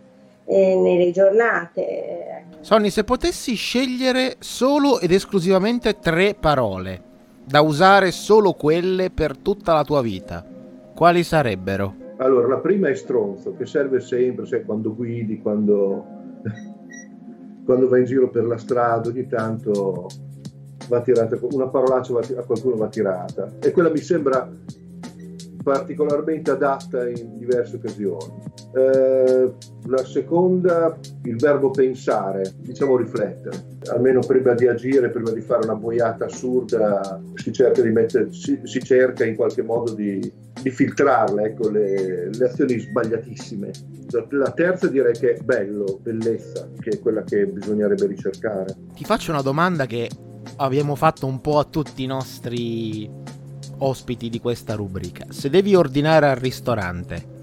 eh, 0.45 0.75
nelle 0.75 1.11
giornate. 1.11 2.45
Sonny, 2.61 2.89
se 2.89 3.03
potessi 3.03 3.53
scegliere 3.55 4.35
solo 4.39 4.99
ed 4.99 5.11
esclusivamente 5.11 5.99
tre 5.99 6.35
parole 6.39 7.07
da 7.45 7.61
usare 7.61 8.11
solo 8.11 8.53
quelle 8.53 9.09
per 9.09 9.37
tutta 9.37 9.73
la 9.73 9.83
tua 9.83 10.01
vita, 10.01 10.45
quali 10.93 11.23
sarebbero? 11.23 12.07
Allora, 12.17 12.47
la 12.47 12.57
prima 12.57 12.89
è 12.89 12.95
stronzo, 12.95 13.55
che 13.55 13.65
serve 13.65 14.01
sempre, 14.01 14.45
sai, 14.45 14.63
quando 14.65 14.93
guidi, 14.93 15.39
quando, 15.41 16.05
quando 17.63 17.87
vai 17.87 18.01
in 18.01 18.05
giro 18.05 18.29
per 18.29 18.45
la 18.45 18.57
strada, 18.57 19.07
ogni 19.07 19.25
tanto 19.25 20.07
va 20.89 21.01
tirata, 21.01 21.37
una 21.51 21.67
parolaccia 21.67 22.13
va, 22.13 22.19
a 22.19 22.43
qualcuno 22.43 22.75
va 22.75 22.87
tirata. 22.87 23.53
E 23.59 23.71
quella 23.71 23.89
mi 23.89 23.99
sembra 23.99 24.51
particolarmente 25.69 26.49
adatta 26.49 27.07
in 27.07 27.37
diverse 27.37 27.75
occasioni. 27.75 28.41
Eh, 28.73 29.53
la 29.85 30.03
seconda, 30.03 30.97
il 31.25 31.35
verbo 31.35 31.69
pensare, 31.69 32.51
diciamo 32.57 32.97
riflettere. 32.97 33.77
Almeno 33.93 34.21
prima 34.21 34.53
di 34.53 34.67
agire, 34.67 35.11
prima 35.11 35.29
di 35.29 35.41
fare 35.41 35.65
una 35.65 35.75
boiata 35.75 36.25
assurda, 36.25 37.21
si 37.35 37.53
cerca, 37.53 37.83
mettere, 37.83 38.31
si, 38.31 38.59
si 38.63 38.81
cerca 38.81 39.25
in 39.25 39.35
qualche 39.35 39.61
modo 39.61 39.93
di, 39.93 40.19
di 40.59 40.71
filtrarle, 40.71 41.43
ecco, 41.43 41.69
le, 41.69 42.31
le, 42.31 42.45
azioni 42.45 42.79
sbagliatissime. 42.79 43.69
La 44.31 44.51
terza 44.51 44.87
direi 44.87 45.13
che 45.13 45.33
è 45.33 45.39
bello, 45.43 45.99
bellezza, 46.01 46.67
che 46.79 46.91
è 46.91 46.99
quella 46.99 47.21
che 47.21 47.45
bisognerebbe 47.45 48.07
ricercare. 48.07 48.75
Ti 48.95 49.05
faccio 49.05 49.29
una 49.29 49.43
domanda 49.43 49.85
che 49.85 50.09
abbiamo 50.57 50.95
fatto 50.95 51.27
un 51.27 51.39
po' 51.41 51.59
a 51.59 51.63
tutti 51.65 52.01
i 52.01 52.07
nostri 52.07 53.37
ospiti 53.79 54.29
di 54.29 54.39
questa 54.39 54.75
rubrica. 54.75 55.25
Se 55.29 55.49
devi 55.49 55.75
ordinare 55.75 56.27
al 56.27 56.35
ristorante 56.35 57.37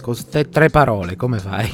con 0.00 0.14
queste 0.14 0.48
tre 0.48 0.68
parole, 0.68 1.16
come 1.16 1.38
fai? 1.38 1.68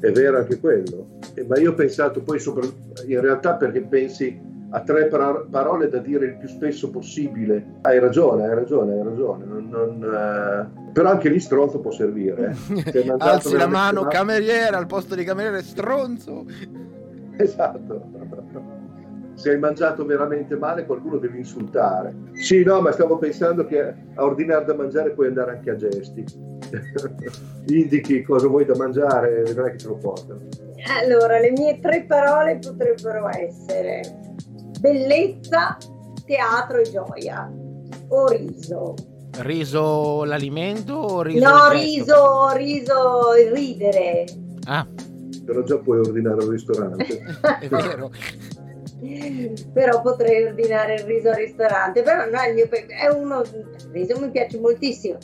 È 0.00 0.10
vero 0.10 0.38
anche 0.38 0.58
quello. 0.58 1.18
Eh, 1.34 1.44
ma 1.44 1.58
io 1.58 1.72
ho 1.72 1.74
pensato 1.74 2.20
poi 2.20 2.38
sopra, 2.38 2.66
in 3.06 3.20
realtà 3.20 3.54
perché 3.54 3.82
pensi 3.82 4.54
a 4.70 4.80
tre 4.80 5.06
par- 5.06 5.46
parole 5.48 5.88
da 5.88 5.98
dire 5.98 6.26
il 6.26 6.36
più 6.36 6.48
spesso 6.48 6.90
possibile. 6.90 7.78
Hai 7.82 7.98
ragione, 7.98 8.44
hai 8.44 8.54
ragione, 8.54 8.92
hai 8.94 9.02
ragione. 9.02 9.44
Non, 9.44 9.68
non, 9.68 10.68
uh... 10.76 10.92
Però 10.92 11.10
anche 11.10 11.28
lì 11.28 11.40
stronzo 11.40 11.80
può 11.80 11.90
servire. 11.90 12.56
Eh. 12.84 13.14
Alzi 13.18 13.56
la 13.56 13.66
mano, 13.66 14.02
male. 14.02 14.14
cameriere 14.14 14.76
al 14.76 14.86
posto 14.86 15.14
di 15.14 15.24
cameriere 15.24 15.62
stronzo. 15.62 16.44
Esatto 17.38 18.25
se 19.36 19.50
hai 19.50 19.58
mangiato 19.58 20.04
veramente 20.04 20.56
male 20.56 20.86
qualcuno 20.86 21.18
deve 21.18 21.36
insultare. 21.36 22.14
Sì, 22.32 22.64
no, 22.64 22.80
ma 22.80 22.90
stavo 22.90 23.18
pensando 23.18 23.66
che 23.66 23.94
a 24.14 24.24
ordinare 24.24 24.64
da 24.64 24.74
mangiare 24.74 25.10
puoi 25.10 25.28
andare 25.28 25.52
anche 25.52 25.70
a 25.70 25.76
gesti. 25.76 26.24
Indichi 27.68 28.22
cosa 28.22 28.48
vuoi 28.48 28.64
da 28.64 28.74
mangiare 28.76 29.38
e 29.38 29.42
vedrai 29.42 29.72
che 29.72 29.76
te 29.76 29.86
lo 29.86 29.96
portano. 29.96 30.40
Allora, 31.00 31.38
le 31.38 31.50
mie 31.50 31.78
tre 31.80 32.04
parole 32.04 32.58
potrebbero 32.58 33.28
essere 33.28 34.00
bellezza, 34.80 35.76
teatro 36.24 36.78
e 36.78 36.90
gioia 36.90 37.52
o 38.08 38.28
riso. 38.28 38.94
Riso 39.38 40.24
l'alimento 40.24 40.94
o 40.94 41.22
riso? 41.22 41.46
No, 41.46 41.68
riso, 41.70 42.50
riso 42.54 43.34
il 43.38 43.52
ridere. 43.52 44.24
Ah. 44.64 44.86
Però 45.44 45.62
già 45.62 45.78
puoi 45.78 45.98
ordinare 45.98 46.42
al 46.42 46.48
ristorante. 46.48 47.22
È 47.60 47.68
vero. 47.68 48.10
Però 49.72 50.02
potrei 50.02 50.44
ordinare 50.44 50.94
il 50.94 51.04
riso 51.04 51.30
al 51.30 51.36
ristorante, 51.36 52.02
però 52.02 52.24
no, 52.24 52.38
mio 52.54 52.68
è 52.70 53.08
uno, 53.08 53.40
il 53.40 53.88
riso 53.92 54.18
mi 54.18 54.30
piace 54.30 54.58
moltissimo, 54.58 55.18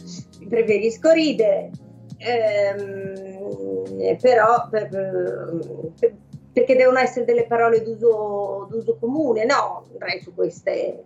preferisco 0.48 1.10
ridere, 1.10 1.70
ehm, 2.18 4.16
però 4.20 4.68
per, 4.68 4.88
per, 4.88 6.14
perché 6.52 6.76
devono 6.76 6.98
essere 6.98 7.24
delle 7.24 7.46
parole 7.46 7.82
d'uso, 7.82 8.66
d'uso 8.70 8.96
comune, 8.98 9.44
no, 9.44 9.86
andrei 9.90 10.20
su 10.20 10.34
queste, 10.34 11.02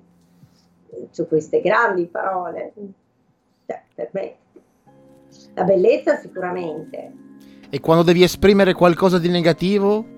su 1.10 1.28
queste 1.28 1.60
grandi 1.60 2.06
parole, 2.06 2.72
cioè, 3.66 3.82
per 3.94 4.08
me. 4.12 4.34
La 5.54 5.64
bellezza 5.64 6.16
sicuramente. 6.16 7.12
E 7.68 7.80
quando 7.80 8.02
devi 8.02 8.22
esprimere 8.22 8.72
qualcosa 8.74 9.18
di 9.18 9.28
negativo? 9.28 10.15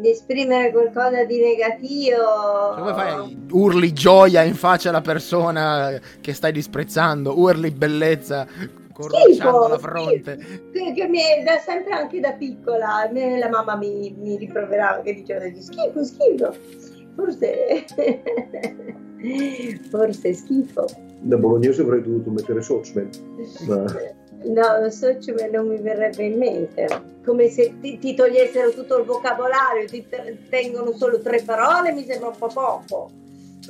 Di 0.00 0.10
esprimere 0.10 0.72
qualcosa 0.72 1.24
di 1.24 1.40
negativo. 1.40 2.74
Come 2.74 2.94
fai? 2.94 3.38
Urli 3.50 3.92
gioia 3.92 4.42
in 4.42 4.54
faccia 4.54 4.88
alla 4.88 5.00
persona 5.00 6.00
che 6.20 6.32
stai 6.32 6.52
disprezzando, 6.52 7.38
urli 7.38 7.70
bellezza 7.70 8.46
corrocciando 9.00 9.68
la 9.68 9.78
fronte. 9.78 10.36
Che, 10.72 10.92
che 10.94 11.08
mi 11.08 11.18
è 11.18 11.42
da 11.42 11.58
sempre 11.58 11.92
anche 11.92 12.20
da 12.20 12.32
piccola, 12.32 13.08
me, 13.12 13.38
la 13.38 13.48
mamma 13.48 13.76
mi, 13.76 14.14
mi 14.18 14.36
riproverava 14.36 15.00
che 15.00 15.14
diceva 15.14 15.46
di 15.46 15.60
schifo, 15.60 16.04
schifo. 16.04 16.54
Forse, 17.16 17.84
forse 19.90 20.34
schifo. 20.34 20.84
Da 21.20 21.36
bolognese 21.36 21.82
avrei 21.82 22.02
dovuto 22.02 22.30
mettere 22.30 22.62
Sochman. 22.62 23.08
Ma... 23.66 23.84
No, 24.42 24.88
Sochman 24.90 25.50
non 25.50 25.68
mi 25.68 25.78
verrebbe 25.78 26.24
in 26.24 26.38
mente. 26.38 26.86
Come 27.24 27.48
se 27.48 27.78
ti, 27.80 27.98
ti 27.98 28.14
togliessero 28.14 28.70
tutto 28.70 28.98
il 28.98 29.04
vocabolario, 29.04 29.86
ti 29.86 30.06
tengono 30.48 30.92
solo 30.92 31.20
tre 31.20 31.42
parole, 31.42 31.92
mi 31.92 32.04
sembra 32.04 32.28
un 32.28 32.36
po' 32.36 32.48
poco. 32.48 33.10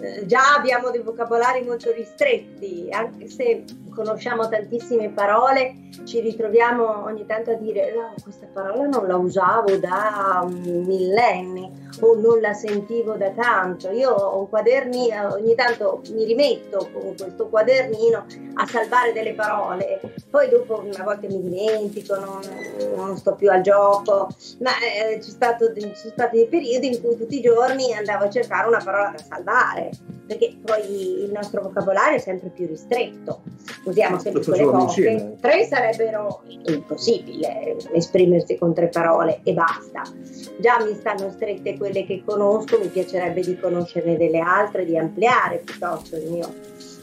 Eh, 0.01 0.25
già 0.27 0.55
abbiamo 0.57 0.91
dei 0.91 1.03
vocabolari 1.03 1.63
molto 1.63 1.93
ristretti, 1.93 2.89
anche 2.91 3.29
se 3.29 3.65
conosciamo 3.95 4.49
tantissime 4.49 5.11
parole, 5.11 5.75
ci 6.05 6.21
ritroviamo 6.21 7.05
ogni 7.05 7.27
tanto 7.27 7.51
a 7.51 7.55
dire 7.55 7.93
no, 7.95 8.15
questa 8.23 8.47
parola 8.51 8.87
non 8.87 9.07
la 9.07 9.17
usavo 9.17 9.77
da 9.77 10.47
millenni 10.49 11.71
o 12.01 12.15
non 12.15 12.41
la 12.41 12.55
sentivo 12.55 13.15
da 13.15 13.31
tanto. 13.31 13.91
Io 13.91 14.11
ho 14.11 14.39
un 14.39 14.49
quadernino, 14.49 15.35
ogni 15.35 15.55
tanto 15.55 16.01
mi 16.13 16.25
rimetto 16.25 16.89
con 16.93 17.15
questo 17.17 17.49
quadernino 17.49 18.25
a 18.55 18.67
salvare 18.67 19.13
delle 19.13 19.35
parole, 19.35 20.01
poi 20.31 20.49
dopo 20.49 20.83
una 20.83 21.05
volta 21.05 21.27
mi 21.27 21.43
dimentico, 21.43 22.15
non, 22.17 22.41
non 22.95 23.17
sto 23.17 23.35
più 23.35 23.51
al 23.51 23.61
gioco, 23.61 24.29
ma 24.61 24.71
eh, 24.81 25.21
ci 25.21 25.31
sono 25.31 25.95
stati 25.95 26.37
dei 26.37 26.47
periodi 26.47 26.95
in 26.95 27.03
cui 27.03 27.17
tutti 27.17 27.39
i 27.39 27.43
giorni 27.43 27.93
andavo 27.93 28.25
a 28.25 28.31
cercare 28.31 28.69
una 28.69 28.81
parola 28.83 29.11
da 29.11 29.23
salvare, 29.23 29.90
perché 30.27 30.57
poi 30.65 31.25
il 31.25 31.31
nostro 31.33 31.63
vocabolario 31.63 32.17
è 32.17 32.21
sempre 32.21 32.51
più 32.51 32.67
ristretto 32.67 33.43
usiamo 33.85 34.19
sempre 34.19 34.43
quelle 34.43 34.65
poche. 34.65 35.37
Tre 35.41 35.65
sarebbero 35.65 36.43
impossibile 36.67 37.77
esprimersi 37.93 38.57
con 38.59 38.75
tre 38.75 38.89
parole 38.89 39.41
e 39.43 39.53
basta. 39.53 40.03
Già 40.59 40.83
mi 40.85 40.95
stanno 40.95 41.31
strette 41.31 41.77
quelle 41.77 42.05
che 42.05 42.23
conosco, 42.25 42.79
mi 42.79 42.89
piacerebbe 42.89 43.41
di 43.41 43.59
conoscerne 43.59 44.17
delle 44.17 44.41
altre, 44.41 44.85
di 44.85 44.97
ampliare 44.97 45.59
piuttosto 45.59 46.17
il 46.17 46.31
mio, 46.31 46.53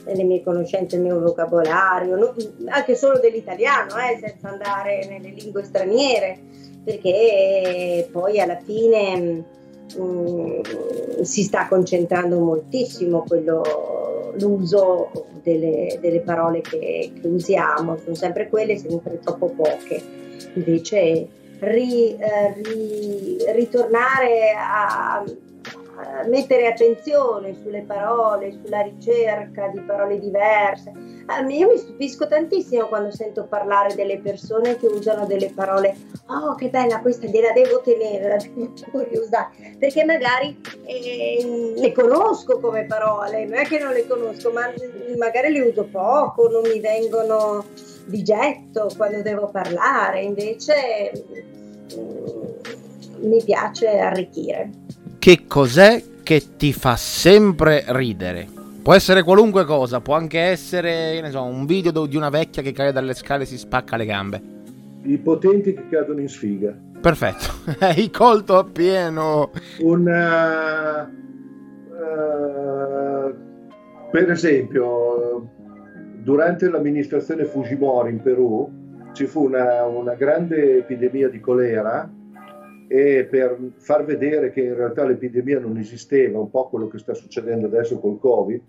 le 0.06 0.24
mie 0.24 0.44
conoscenze, 0.44 0.98
il 0.98 1.02
mio 1.02 1.20
vocabolario, 1.20 2.16
no, 2.16 2.36
anche 2.68 2.96
solo 2.96 3.20
dell'italiano, 3.20 3.96
eh, 3.98 4.20
senza 4.20 4.50
andare 4.50 5.06
nelle 5.08 5.30
lingue 5.30 5.64
straniere, 5.64 6.40
perché 6.84 8.08
poi 8.12 8.40
alla 8.40 8.60
fine 8.64 9.56
mm, 10.00 11.22
si 11.22 11.44
sta 11.44 11.68
concentrando 11.68 12.40
moltissimo 12.40 13.24
quello, 13.28 14.34
l'uso 14.38 15.10
delle, 15.44 15.98
delle 16.02 16.20
parole 16.22 16.62
che, 16.62 17.12
che, 17.20 17.28
usiamo, 17.28 17.98
sono 17.98 18.16
sempre 18.16 18.50
quelle, 18.50 18.78
sempre 18.78 19.20
troppo 19.20 19.48
poche. 19.50 20.02
Invece 20.54 21.28
ri, 21.60 22.16
eh, 22.16 22.54
ri, 22.62 23.38
ritornare 23.54 24.54
a, 24.58 25.24
mettere 26.28 26.68
attenzione 26.68 27.56
sulle 27.56 27.82
parole, 27.82 28.52
sulla 28.64 28.82
ricerca 28.82 29.68
di 29.70 29.80
parole 29.82 30.20
diverse. 30.20 30.92
io 31.48 31.70
mi 31.70 31.78
stupisco 31.78 32.28
tantissimo 32.28 32.88
quando 32.88 33.12
sento 33.12 33.46
parlare 33.46 33.96
delle 33.96 34.20
persone 34.20 34.78
che 34.78 34.88
usano 34.88 35.26
delle 35.26 35.52
parole, 35.54 35.96
oh 36.28 36.56
che 36.56 36.70
bella 36.70 37.00
questa 37.02 37.26
gliela 37.28 37.52
devo 37.52 37.82
tenere, 37.82 38.28
la 38.28 38.36
devo 38.38 38.74
pure 38.92 39.10
usare, 39.18 39.76
perché 39.80 40.04
magari 40.06 40.60
eh, 40.86 41.74
le 41.76 41.92
conosco 41.92 42.60
come 42.60 42.86
parole, 42.86 43.46
non 43.46 43.58
è 43.58 43.66
che 43.66 43.80
non 43.80 43.94
le 43.94 44.06
conosco, 44.06 44.52
ma 44.52 44.72
magari 45.18 45.52
le 45.52 45.62
uso 45.62 45.86
poco, 45.86 46.48
non 46.48 46.62
mi 46.62 46.80
vengono 46.80 47.66
di 48.06 48.22
getto 48.22 48.90
quando 48.96 49.22
devo 49.22 49.50
parlare, 49.50 50.22
invece 50.22 51.12
mm, 51.96 53.28
mi 53.28 53.44
piace 53.44 53.98
arricchire 53.98 54.86
che 55.28 55.44
cos'è 55.46 56.02
che 56.24 56.56
ti 56.56 56.72
fa 56.72 56.96
sempre 56.96 57.84
ridere? 57.88 58.48
Può 58.82 58.94
essere 58.94 59.24
qualunque 59.24 59.66
cosa, 59.66 60.00
può 60.00 60.16
anche 60.16 60.40
essere 60.40 61.22
so, 61.32 61.44
un 61.44 61.66
video 61.66 62.06
di 62.06 62.16
una 62.16 62.30
vecchia 62.30 62.62
che 62.62 62.72
cade 62.72 62.94
dalle 62.94 63.14
scale 63.14 63.44
e 63.44 63.46
si 63.46 63.58
spacca 63.58 63.98
le 63.98 64.06
gambe. 64.06 64.42
I 65.02 65.18
potenti 65.18 65.74
che 65.74 65.90
cadono 65.90 66.22
in 66.22 66.30
sfiga. 66.30 66.74
Perfetto, 67.02 67.46
hai 67.84 68.10
colto 68.10 68.58
appieno. 68.58 69.52
Una, 69.80 71.12
uh, 71.92 73.34
per 74.10 74.32
esempio, 74.32 75.46
durante 76.22 76.70
l'amministrazione 76.70 77.44
Fujimori 77.44 78.12
in 78.12 78.22
Perù 78.22 79.12
ci 79.12 79.26
fu 79.26 79.44
una, 79.44 79.84
una 79.84 80.14
grande 80.14 80.78
epidemia 80.78 81.28
di 81.28 81.42
colera 81.42 82.10
e 82.88 83.28
per 83.30 83.58
far 83.76 84.06
vedere 84.06 84.52
che 84.52 84.62
in 84.62 84.76
realtà 84.76 85.06
l'epidemia 85.06 85.60
non 85.60 85.78
esisteva, 85.78 86.40
un 86.40 86.50
po' 86.50 86.70
quello 86.70 86.88
che 86.88 86.98
sta 87.00 87.14
succedendo 87.14 87.68
adesso 87.68 88.00
col 88.00 88.20
Covid, 88.20 88.62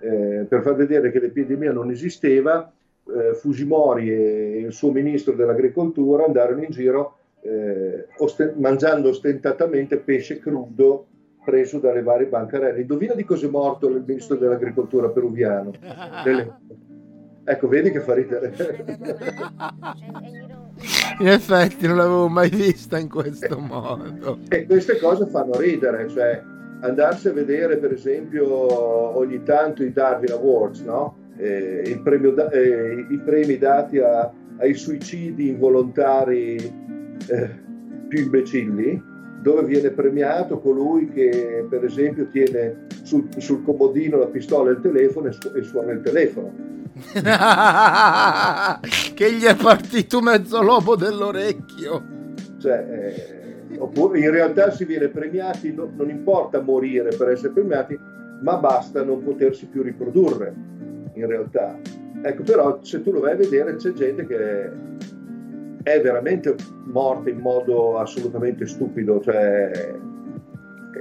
eh, 0.00 0.46
per 0.48 0.62
far 0.62 0.74
vedere 0.74 1.10
che 1.10 1.20
l'epidemia 1.20 1.72
non 1.72 1.90
esisteva, 1.90 2.70
eh, 3.08 3.34
Fujimori 3.34 4.10
e 4.10 4.58
il 4.58 4.72
suo 4.72 4.90
ministro 4.90 5.34
dell'agricoltura 5.34 6.24
andarono 6.24 6.62
in 6.62 6.70
giro 6.70 7.18
eh, 7.40 8.06
osten- 8.18 8.54
mangiando 8.56 9.10
ostentatamente 9.10 9.98
pesce 9.98 10.38
crudo 10.38 11.06
preso 11.44 11.78
dalle 11.78 12.02
varie 12.02 12.26
bancarelle. 12.26 12.80
Indovina 12.80 13.14
di 13.14 13.24
cosa 13.24 13.46
è 13.46 13.50
morto 13.50 13.88
il 13.88 14.02
ministro 14.04 14.36
dell'agricoltura 14.36 15.08
peruviano? 15.08 15.70
Delle... 16.24 16.58
Ecco, 17.44 17.68
vedi 17.68 17.92
che 17.92 18.00
fa 18.00 18.14
ridere. 18.14 18.52
In 21.18 21.28
effetti 21.28 21.86
non 21.86 21.96
l'avevo 21.96 22.28
mai 22.28 22.50
vista 22.50 22.98
in 22.98 23.08
questo 23.08 23.58
modo. 23.58 24.38
E 24.48 24.66
queste 24.66 24.98
cose 24.98 25.26
fanno 25.26 25.58
ridere, 25.58 26.08
cioè 26.08 26.42
andarsi 26.80 27.28
a 27.28 27.32
vedere 27.32 27.78
per 27.78 27.92
esempio 27.92 28.46
ogni 29.16 29.42
tanto 29.42 29.82
i 29.82 29.92
Darwin 29.92 30.32
Awards, 30.32 30.80
no? 30.80 31.24
eh, 31.38 32.00
premio, 32.02 32.50
eh, 32.50 33.06
i 33.08 33.18
premi 33.18 33.58
dati 33.58 33.98
a, 33.98 34.30
ai 34.58 34.74
suicidi 34.74 35.48
involontari 35.48 36.56
eh, 36.56 37.64
più 38.08 38.20
imbecilli, 38.20 39.02
dove 39.40 39.64
viene 39.64 39.90
premiato 39.90 40.58
colui 40.58 41.10
che 41.10 41.66
per 41.68 41.84
esempio 41.84 42.28
tiene 42.28 42.85
sul, 43.06 43.28
sul 43.38 43.62
comodino 43.62 44.18
la 44.18 44.26
pistola 44.26 44.70
e 44.70 44.72
il 44.72 44.80
telefono 44.80 45.28
e, 45.28 45.32
su, 45.32 45.52
e 45.54 45.62
suona 45.62 45.92
il 45.92 46.00
telefono 46.00 46.52
che 49.14 49.32
gli 49.32 49.44
è 49.44 49.54
partito 49.54 50.20
mezzo 50.20 50.62
lobo 50.62 50.96
dell'orecchio. 50.96 52.02
Cioè, 52.58 52.86
eh, 53.70 53.78
oppure 53.78 54.18
in 54.18 54.30
realtà 54.30 54.70
si 54.70 54.86
viene 54.86 55.08
premiati, 55.08 55.74
no, 55.74 55.92
non 55.94 56.08
importa 56.08 56.62
morire 56.62 57.14
per 57.14 57.28
essere 57.28 57.52
premiati, 57.52 57.98
ma 58.40 58.56
basta 58.56 59.04
non 59.04 59.22
potersi 59.22 59.66
più 59.66 59.82
riprodurre, 59.82 60.54
in 61.12 61.26
realtà. 61.26 61.78
Ecco, 62.22 62.42
però 62.42 62.78
se 62.82 63.02
tu 63.02 63.12
lo 63.12 63.20
vai 63.20 63.32
a 63.32 63.36
vedere 63.36 63.76
c'è 63.76 63.92
gente 63.92 64.26
che 64.26 64.70
è 65.82 66.00
veramente 66.00 66.56
morta 66.86 67.28
in 67.28 67.40
modo 67.40 67.98
assolutamente 67.98 68.66
stupido, 68.66 69.20
cioè, 69.20 69.94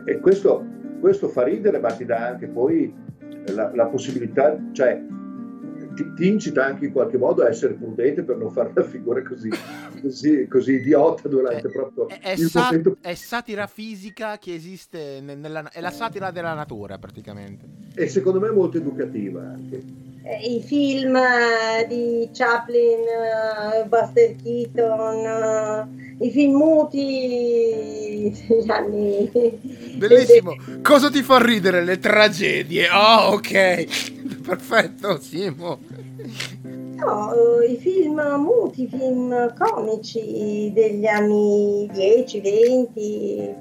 e 0.04 0.20
questo, 0.20 0.74
questo 0.99 1.27
fa 1.29 1.43
ridere, 1.43 1.79
ma 1.79 1.91
ti 1.91 2.05
dà 2.05 2.27
anche 2.27 2.47
poi 2.47 2.93
la, 3.53 3.71
la 3.73 3.86
possibilità, 3.88 4.58
cioè 4.71 5.01
ti, 5.93 6.13
ti, 6.13 6.27
incita 6.27 6.65
anche 6.65 6.86
in 6.86 6.91
qualche 6.91 7.17
modo 7.17 7.43
a 7.43 7.49
essere 7.49 7.73
prudente 7.73 8.23
per 8.23 8.38
non 8.38 8.51
fare 8.51 8.71
una 8.75 8.84
figura 8.84 9.21
così, 9.23 9.49
così, 10.01 10.47
così 10.47 10.73
idiota 10.73 11.27
durante 11.27 11.67
è, 11.67 11.71
proprio 11.71 12.08
è, 12.08 12.31
il 12.31 12.49
sa- 12.49 12.65
momento. 12.65 12.97
È 13.01 13.13
satira 13.13 13.67
fisica 13.67 14.38
che 14.38 14.53
esiste, 14.53 15.21
nella, 15.21 15.69
è 15.71 15.79
la 15.81 15.91
satira 15.91 16.31
della 16.31 16.53
natura 16.53 16.97
praticamente. 16.97 17.65
E 17.95 18.08
secondo 18.08 18.39
me 18.39 18.51
molto 18.51 18.77
educativa 18.77 19.41
anche. 19.41 20.05
Eh, 20.27 20.55
I 20.55 20.59
film 20.59 21.15
eh, 21.15 21.85
di 21.88 22.27
Chaplin, 22.33 22.99
uh, 22.99 23.88
Buster 23.88 24.35
Keaton, 24.41 25.88
i 26.17 26.31
film 26.31 26.55
muti 26.55 28.33
degli 28.47 28.71
anni... 28.71 29.29
Bellissimo. 29.97 30.55
Cosa 30.81 31.11
ti 31.11 31.21
fa 31.21 31.38
ridere? 31.39 31.83
Le 31.83 31.99
tragedie. 31.99 32.89
Oh, 32.89 33.33
ok. 33.33 34.41
Perfetto, 34.41 35.19
Simo. 35.19 35.77
No, 36.95 37.31
i 37.61 37.77
film 37.77 38.19
muti, 38.39 38.83
i 38.83 38.88
film 38.88 39.53
comici 39.53 40.71
degli 40.73 41.05
anni 41.05 41.88
10, 41.93 42.41
20, 42.41 43.55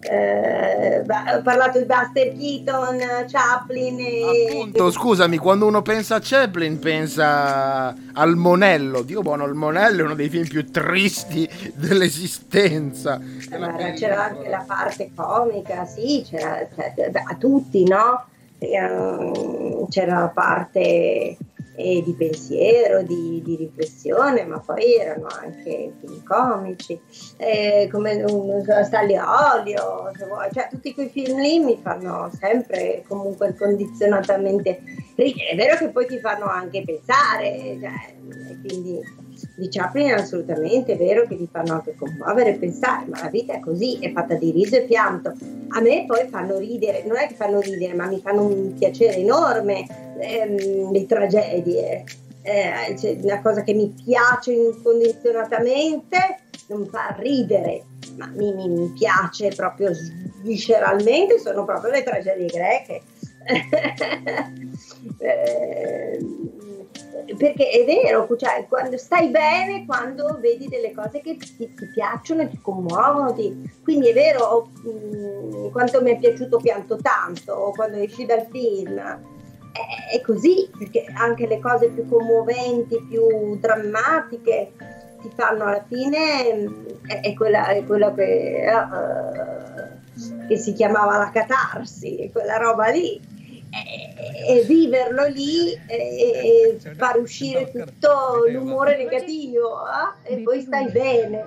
eh, 0.00 1.00
ho 1.00 1.42
parlato 1.42 1.78
di 1.78 1.84
Buster 1.84 2.32
Keaton, 2.36 2.98
Chaplin 3.26 3.98
e... 3.98 4.46
Appunto, 4.48 4.90
scusami, 4.90 5.38
quando 5.38 5.66
uno 5.66 5.82
pensa 5.82 6.16
a 6.16 6.20
Chaplin 6.22 6.78
pensa 6.78 7.94
al 8.12 8.36
Monello. 8.36 9.02
Dio 9.02 9.22
buono, 9.22 9.46
il 9.46 9.54
Monello 9.54 10.02
è 10.02 10.04
uno 10.04 10.14
dei 10.14 10.28
film 10.28 10.46
più 10.46 10.70
tristi 10.70 11.48
dell'esistenza. 11.74 13.20
Allora, 13.50 13.92
c'era 13.92 14.24
anche 14.24 14.48
la 14.48 14.64
parte 14.66 15.10
comica, 15.14 15.84
sì, 15.84 16.24
c'era, 16.28 16.66
c'era 16.74 17.22
a 17.26 17.34
tutti, 17.34 17.86
no? 17.86 18.24
Ehm, 18.58 19.86
c'era 19.88 20.20
la 20.20 20.28
parte 20.28 21.36
e 21.76 22.02
di 22.02 22.14
pensiero, 22.14 23.02
di, 23.02 23.42
di, 23.44 23.56
riflessione, 23.56 24.44
ma 24.44 24.58
poi 24.60 24.94
erano 24.94 25.26
anche 25.26 25.92
film 26.00 26.22
comici, 26.24 26.98
eh, 27.36 27.88
come 27.92 28.24
un, 28.24 28.64
Stanley 28.84 29.18
Olio, 29.18 30.10
se 30.16 30.26
vuoi, 30.26 30.48
cioè 30.52 30.68
tutti 30.70 30.94
quei 30.94 31.08
film 31.08 31.38
lì 31.38 31.58
mi 31.58 31.78
fanno 31.82 32.30
sempre 32.38 33.04
comunque 33.06 33.54
condizionatamente 33.54 34.82
ridere, 35.14 35.48
è 35.50 35.56
vero 35.56 35.76
che 35.76 35.90
poi 35.90 36.06
ti 36.06 36.18
fanno 36.18 36.46
anche 36.46 36.82
pensare, 36.82 37.78
cioè, 37.80 38.16
quindi 38.66 39.24
di 39.56 39.68
Chaplin 39.68 40.08
è 40.08 40.12
assolutamente 40.12 40.96
vero 40.96 41.26
che 41.26 41.36
ti 41.36 41.48
fanno 41.50 41.74
anche 41.74 41.94
commuovere 41.94 42.54
e 42.54 42.58
pensare, 42.58 43.06
ma 43.06 43.20
la 43.22 43.28
vita 43.28 43.54
è 43.54 43.60
così, 43.60 43.98
è 43.98 44.12
fatta 44.12 44.34
di 44.34 44.50
riso 44.50 44.76
e 44.76 44.82
pianto. 44.82 45.34
A 45.68 45.80
me 45.80 46.04
poi 46.06 46.26
fanno 46.28 46.58
ridere, 46.58 47.04
non 47.06 47.16
è 47.16 47.26
che 47.26 47.34
fanno 47.34 47.60
ridere, 47.60 47.94
ma 47.94 48.06
mi 48.06 48.20
fanno 48.20 48.44
un 48.44 48.74
piacere 48.74 49.16
enorme 49.16 49.86
ehm, 50.18 50.92
le 50.92 51.06
tragedie. 51.06 52.04
Eh, 52.42 52.96
cioè, 52.96 53.18
una 53.22 53.42
cosa 53.42 53.62
che 53.62 53.74
mi 53.74 53.92
piace 54.04 54.52
incondizionatamente 54.52 56.38
non 56.68 56.86
fa 56.86 57.14
ridere, 57.18 57.84
ma 58.16 58.26
mi, 58.34 58.52
mi 58.54 58.92
piace 58.96 59.48
proprio 59.48 59.90
visceralmente, 60.42 61.38
sono 61.38 61.64
proprio 61.64 61.90
le 61.90 62.02
tragedie 62.02 62.46
greche. 62.46 63.02
eh, 65.18 66.18
perché 67.36 67.70
è 67.70 67.84
vero, 67.84 68.26
cioè, 68.36 68.66
quando 68.68 68.96
stai 68.98 69.28
bene, 69.28 69.84
quando 69.86 70.38
vedi 70.40 70.68
delle 70.68 70.92
cose 70.92 71.20
che 71.20 71.36
ti, 71.36 71.56
ti 71.56 71.86
piacciono, 71.92 72.48
ti 72.48 72.58
commuovono, 72.60 73.32
ti... 73.32 73.70
quindi 73.82 74.08
è 74.08 74.12
vero, 74.12 74.70
mh, 74.82 74.88
mm, 74.88 75.70
quanto 75.70 76.02
mi 76.02 76.12
è 76.12 76.18
piaciuto 76.18 76.58
pianto 76.58 76.96
tanto, 76.96 77.72
quando 77.74 77.96
esci 77.98 78.26
dal 78.26 78.46
film, 78.50 78.98
è, 78.98 80.16
è, 80.16 80.20
così, 80.20 80.68
perché 80.76 81.06
anche 81.14 81.46
le 81.46 81.58
cose 81.58 81.88
più 81.88 82.08
commoventi, 82.08 83.04
più 83.08 83.56
drammatiche, 83.58 84.72
ti 85.20 85.30
fanno 85.34 85.64
alla 85.64 85.84
fine, 85.86 86.68
è, 87.06 87.20
è, 87.20 87.34
quella, 87.34 87.68
è 87.68 87.84
quella 87.84 88.12
che, 88.12 88.64
uh, 88.68 90.46
che 90.46 90.56
si 90.56 90.72
chiamava 90.72 91.18
la 91.18 91.30
catarsi, 91.30 92.30
quella 92.32 92.56
roba 92.56 92.88
lì 92.88 93.34
e, 94.46 94.62
viverlo 94.62 95.26
lì 95.26 95.72
e, 95.86 95.96
e 95.96 96.94
far 96.96 97.18
uscire 97.18 97.70
tutto 97.70 98.46
l'umore 98.48 98.96
negativo 98.96 99.80
eh? 99.86 100.34
e 100.34 100.36
poi 100.38 100.60
stai 100.60 100.90
bene, 100.90 101.44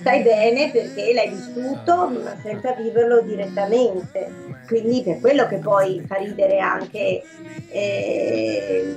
stai 0.00 0.22
bene 0.22 0.70
perché 0.70 1.12
l'hai 1.12 1.28
vissuto 1.30 2.08
ma 2.08 2.36
senza 2.42 2.72
viverlo 2.72 3.22
direttamente, 3.22 4.32
quindi 4.66 5.02
per 5.02 5.20
quello 5.20 5.46
che 5.46 5.58
poi 5.58 6.02
fa 6.06 6.16
ridere 6.16 6.58
anche 6.58 7.22
eh, 7.68 8.96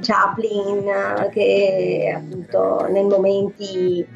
Chaplin 0.00 1.28
che 1.32 2.12
appunto 2.14 2.86
nei 2.88 3.04
momenti 3.04 4.06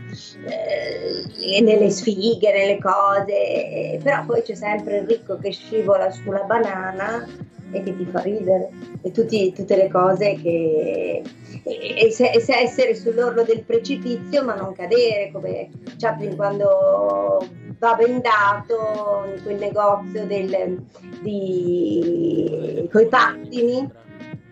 eh, 0.45 1.61
nelle 1.63 1.91
sfighe, 1.91 2.53
nelle 2.53 2.79
cose, 2.79 3.99
però 4.03 4.25
poi 4.25 4.43
c'è 4.43 4.55
sempre 4.55 4.99
il 4.99 5.07
ricco 5.07 5.39
che 5.39 5.51
scivola 5.53 6.11
sulla 6.11 6.43
banana 6.43 7.27
e 7.73 7.83
che 7.83 7.97
ti 7.97 8.05
fa 8.05 8.21
ridere. 8.21 8.71
E 9.03 9.11
tutti, 9.11 9.53
tutte 9.53 9.77
le 9.77 9.89
cose 9.89 10.35
che 10.35 11.23
e, 11.63 12.07
e, 12.07 12.11
se, 12.11 12.41
se 12.41 12.57
essere 12.57 12.95
sull'orlo 12.95 13.43
del 13.43 13.63
precipizio 13.63 14.45
ma 14.45 14.55
non 14.55 14.73
cadere 14.73 15.31
come 15.33 15.71
Chaplin 15.97 16.37
quando 16.37 17.47
va 17.79 17.95
bendato 17.95 19.25
in 19.35 19.43
quel 19.43 19.59
negozio 19.59 20.27
del, 20.27 20.83
di, 21.23 22.89
coi 22.91 23.07
pattini 23.07 23.89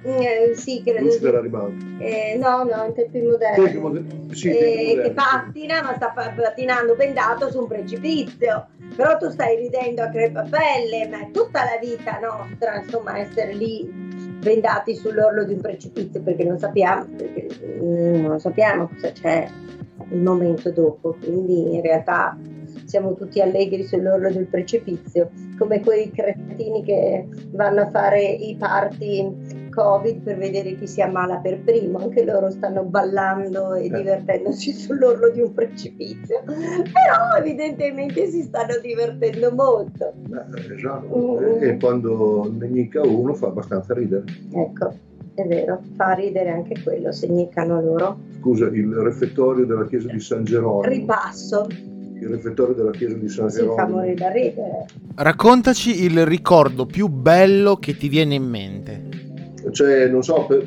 eh, 0.03 0.53
sì, 0.55 0.83
credo. 0.83 1.05
Luce 1.05 1.21
della 1.21 1.41
ribalta. 1.41 1.85
Eh, 1.99 2.37
no, 2.41 2.63
no, 2.63 2.85
in 2.85 2.95
tempi 2.95 3.21
moderni. 3.21 4.35
Sì, 4.35 4.49
eh, 4.49 5.01
che 5.03 5.11
pattina, 5.11 5.83
ma 5.83 5.95
sta 5.95 6.13
pattinando 6.15 6.95
bendato 6.95 7.51
su 7.51 7.61
un 7.61 7.67
precipizio. 7.67 8.69
Però 8.95 9.17
tu 9.17 9.29
stai 9.31 9.57
ridendo 9.57 10.03
a 10.03 10.09
crepapelle, 10.09 11.09
ma 11.09 11.21
è 11.21 11.31
tutta 11.31 11.65
la 11.65 11.79
vita 11.81 12.19
nostra, 12.21 12.81
insomma, 12.83 13.19
essere 13.19 13.55
lì 13.55 14.07
bendati 14.41 14.95
sull'orlo 14.95 15.45
di 15.45 15.55
un 15.55 15.61
precipizio 15.61 16.23
perché 16.23 16.45
non 16.45 16.59
sappiamo, 16.59 17.07
perché, 17.17 17.49
mm, 17.83 18.25
non 18.25 18.39
sappiamo 18.39 18.89
cosa 18.89 19.11
c'è 19.13 19.49
il 20.11 20.21
momento 20.21 20.71
dopo. 20.71 21.17
Quindi 21.21 21.75
in 21.75 21.83
realtà 21.83 22.39
siamo 22.85 23.15
tutti 23.15 23.41
allegri 23.41 23.85
sull'orlo 23.85 24.31
del 24.31 24.47
precipizio, 24.47 25.31
come 25.59 25.81
quei 25.81 26.11
cretini 26.11 26.83
che 26.85 27.27
vanno 27.51 27.83
a 27.83 27.91
fare 27.91 28.23
i 28.23 28.57
party 28.57 29.68
Covid 29.79 30.23
per 30.23 30.39
vedere 30.39 30.75
chi 30.75 30.89
si 30.89 31.01
ammala 31.01 31.37
per 31.37 31.61
primo, 31.61 31.99
anche 31.99 32.25
loro 32.25 32.51
stanno 32.51 32.83
ballando 32.83 33.75
e 33.75 33.85
eh. 33.85 33.91
divertendosi 33.91 34.73
sull'orlo 34.75 35.31
di 35.31 35.41
un 35.41 35.55
precipizio, 35.55 36.43
però 36.45 37.37
evidentemente 37.39 38.27
si 38.27 38.43
stanno 38.43 38.77
divertendo 38.83 39.53
molto. 39.53 40.13
Eh, 40.33 40.75
esatto, 40.75 41.41
mm. 41.41 41.63
e 41.63 41.77
quando 41.79 42.53
ne 42.59 42.67
nica 42.67 43.03
uno 43.03 43.35
fa 43.35 43.47
abbastanza 43.47 43.95
ridere. 43.95 44.25
Ecco, 44.53 44.93
è 45.35 45.47
vero, 45.47 45.81
fa 45.95 46.15
ridere 46.15 46.51
anche 46.51 46.75
quello 46.83 47.13
se 47.13 47.29
niccano 47.29 47.81
loro. 47.81 48.19
Scusa, 48.41 48.67
il 48.67 48.93
refettorio 48.93 49.65
della 49.65 49.87
chiesa 49.87 50.11
di 50.11 50.19
San 50.19 50.43
Geronimo. 50.43 50.83
Ripasso 50.83 51.67
il 52.21 52.27
refettorio 52.27 52.75
della 52.75 52.91
chiesa 52.91 53.15
di 53.15 53.29
San 53.29 53.47
Geronimo. 53.47 53.75
Si 53.75 53.81
fa 53.81 53.87
morire 53.87 54.15
da 54.15 54.33
ridere. 54.33 54.87
Raccontaci 55.15 56.03
il 56.03 56.27
ricordo 56.27 56.85
più 56.85 57.07
bello 57.07 57.77
che 57.77 57.97
ti 57.97 58.09
viene 58.09 58.35
in 58.35 58.43
mente. 58.43 59.28
Cioè, 59.71 60.09
non 60.09 60.23
so, 60.23 60.47
per, 60.47 60.67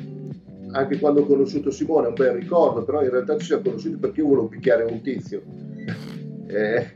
anche 0.71 0.99
quando 0.99 1.21
ho 1.21 1.25
conosciuto 1.25 1.71
Simone 1.71 2.07
è 2.07 2.09
un 2.09 2.15
bel 2.15 2.33
ricordo, 2.33 2.83
però 2.83 3.03
in 3.03 3.09
realtà 3.09 3.37
ci 3.37 3.45
siamo 3.45 3.63
conosciuti 3.63 3.97
perché 3.97 4.21
io 4.21 4.27
volevo 4.27 4.47
picchiare 4.47 4.83
un 4.83 5.01
tizio. 5.01 5.41
eh. 6.47 6.93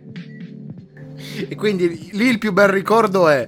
E 1.48 1.56
quindi 1.56 2.10
lì 2.12 2.28
il 2.28 2.38
più 2.38 2.52
bel 2.52 2.68
ricordo 2.68 3.28
è 3.28 3.48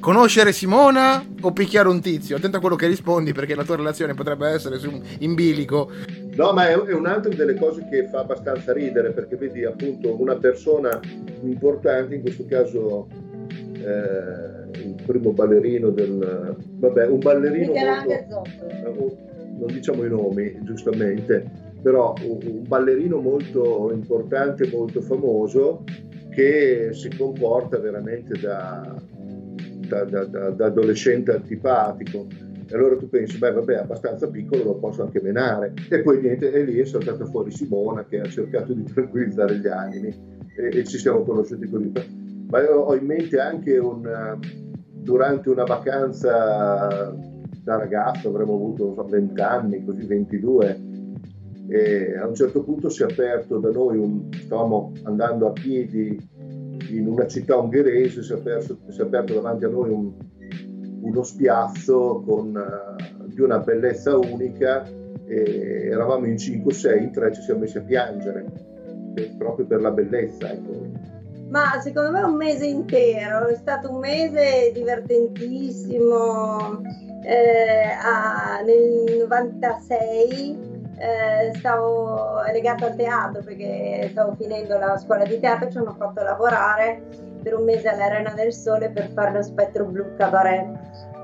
conoscere 0.00 0.52
Simona 0.52 1.24
o 1.40 1.52
picchiare 1.52 1.88
un 1.88 2.00
tizio? 2.00 2.36
Attento 2.36 2.58
a 2.58 2.60
quello 2.60 2.76
che 2.76 2.86
rispondi 2.86 3.32
perché 3.32 3.54
la 3.54 3.64
tua 3.64 3.76
relazione 3.76 4.14
potrebbe 4.14 4.48
essere 4.48 4.78
su, 4.78 5.00
in 5.18 5.34
bilico. 5.34 5.90
No, 6.34 6.52
ma 6.52 6.68
è, 6.68 6.78
è 6.78 6.92
un'altra 6.92 7.34
delle 7.34 7.56
cose 7.56 7.86
che 7.90 8.08
fa 8.08 8.20
abbastanza 8.20 8.72
ridere 8.72 9.10
perché 9.10 9.36
vedi 9.36 9.64
appunto 9.64 10.20
una 10.20 10.36
persona 10.36 11.00
importante, 11.42 12.14
in 12.14 12.20
questo 12.22 12.44
caso 12.48 13.08
eh, 13.48 14.78
il 14.84 15.02
primo 15.04 15.32
ballerino 15.32 15.90
del... 15.90 16.56
vabbè, 16.78 17.06
un 17.06 17.18
ballerino... 17.18 17.72
Molto, 17.72 18.44
eh, 18.68 19.26
non 19.58 19.66
diciamo 19.66 20.04
i 20.04 20.08
nomi, 20.08 20.58
giustamente, 20.62 21.50
però 21.82 22.14
un, 22.22 22.62
ballerino 22.66 23.18
molto 23.20 23.90
importante, 23.92 24.68
molto 24.72 25.00
famoso, 25.00 25.84
che 26.30 26.90
si 26.92 27.10
comporta 27.16 27.78
veramente 27.78 28.38
da, 28.38 28.94
da, 29.88 30.04
da, 30.04 30.50
da, 30.50 30.66
adolescente 30.66 31.32
antipatico. 31.32 32.26
E 32.70 32.74
allora 32.74 32.96
tu 32.96 33.08
pensi, 33.08 33.38
beh 33.38 33.52
vabbè, 33.52 33.76
abbastanza 33.76 34.28
piccolo, 34.28 34.62
lo 34.62 34.74
posso 34.74 35.02
anche 35.02 35.20
menare. 35.22 35.72
E 35.88 36.02
poi 36.02 36.20
niente, 36.20 36.52
e 36.52 36.64
lì 36.64 36.78
è 36.78 36.84
saltata 36.84 37.24
fuori 37.26 37.50
Simona 37.50 38.04
che 38.04 38.20
ha 38.20 38.28
cercato 38.28 38.72
di 38.72 38.84
tranquillizzare 38.84 39.56
gli 39.58 39.66
animi 39.66 40.14
e, 40.54 40.78
e 40.78 40.84
ci 40.84 40.98
siamo 40.98 41.22
conosciuti 41.22 41.68
così 41.68 41.90
ma 42.50 42.62
io 42.62 42.80
ho 42.80 42.94
in 42.94 43.04
mente 43.04 43.38
anche 43.38 43.76
un, 43.78 44.38
durante 44.90 45.50
una 45.50 45.64
vacanza 45.64 47.14
da 47.62 47.76
ragazzo, 47.76 48.28
avremmo 48.28 48.54
avuto 48.54 48.94
so, 48.94 49.04
20 49.04 49.40
anni, 49.40 49.84
così 49.84 50.06
22, 50.06 50.80
e 51.68 52.16
a 52.16 52.26
un 52.26 52.34
certo 52.34 52.62
punto 52.62 52.88
si 52.88 53.02
è 53.02 53.06
aperto 53.06 53.58
da 53.58 53.70
noi, 53.70 53.98
un, 53.98 54.28
stavamo 54.32 54.92
andando 55.02 55.48
a 55.48 55.52
piedi 55.52 56.18
in 56.90 57.06
una 57.06 57.26
città 57.26 57.56
ungherese, 57.56 58.22
si 58.22 58.32
è, 58.32 58.36
aperto, 58.36 58.78
si 58.88 59.00
è 59.00 59.04
aperto 59.04 59.34
davanti 59.34 59.64
a 59.66 59.68
noi 59.68 59.90
un, 59.90 60.12
uno 61.02 61.22
spiazzo 61.22 62.22
con, 62.26 62.54
uh, 62.54 63.26
di 63.26 63.42
una 63.42 63.58
bellezza 63.58 64.16
unica 64.16 64.88
e 65.26 65.88
eravamo 65.90 66.24
in 66.24 66.36
5-6, 66.36 67.02
in 67.02 67.12
3 67.12 67.34
ci 67.34 67.42
siamo 67.42 67.60
messi 67.60 67.76
a 67.76 67.82
piangere, 67.82 68.46
proprio 69.36 69.66
per 69.66 69.82
la 69.82 69.90
bellezza. 69.90 70.50
Ecco 70.50 71.17
Ma 71.48 71.80
secondo 71.80 72.10
me 72.10 72.22
un 72.22 72.34
mese 72.34 72.66
intero, 72.66 73.46
è 73.46 73.54
stato 73.54 73.90
un 73.90 74.00
mese 74.00 74.72
divertentissimo. 74.72 76.80
Eh, 77.22 77.96
a, 78.00 78.60
nel 78.64 79.26
96 79.28 80.68
eh, 80.98 81.52
stavo 81.56 82.42
legata 82.52 82.86
al 82.86 82.96
teatro 82.96 83.42
perché 83.42 84.08
stavo 84.10 84.34
finendo 84.34 84.78
la 84.78 84.98
scuola 84.98 85.24
di 85.24 85.38
teatro, 85.38 85.70
ci 85.70 85.78
hanno 85.78 85.94
fatto 85.98 86.22
lavorare 86.22 87.02
per 87.48 87.58
un 87.58 87.64
mese 87.64 87.88
all'Arena 87.88 88.34
del 88.34 88.52
Sole 88.52 88.90
per 88.90 89.10
fare 89.12 89.32
lo 89.32 89.42
Spettro 89.42 89.86
Blu 89.86 90.14
Cabaret 90.16 90.68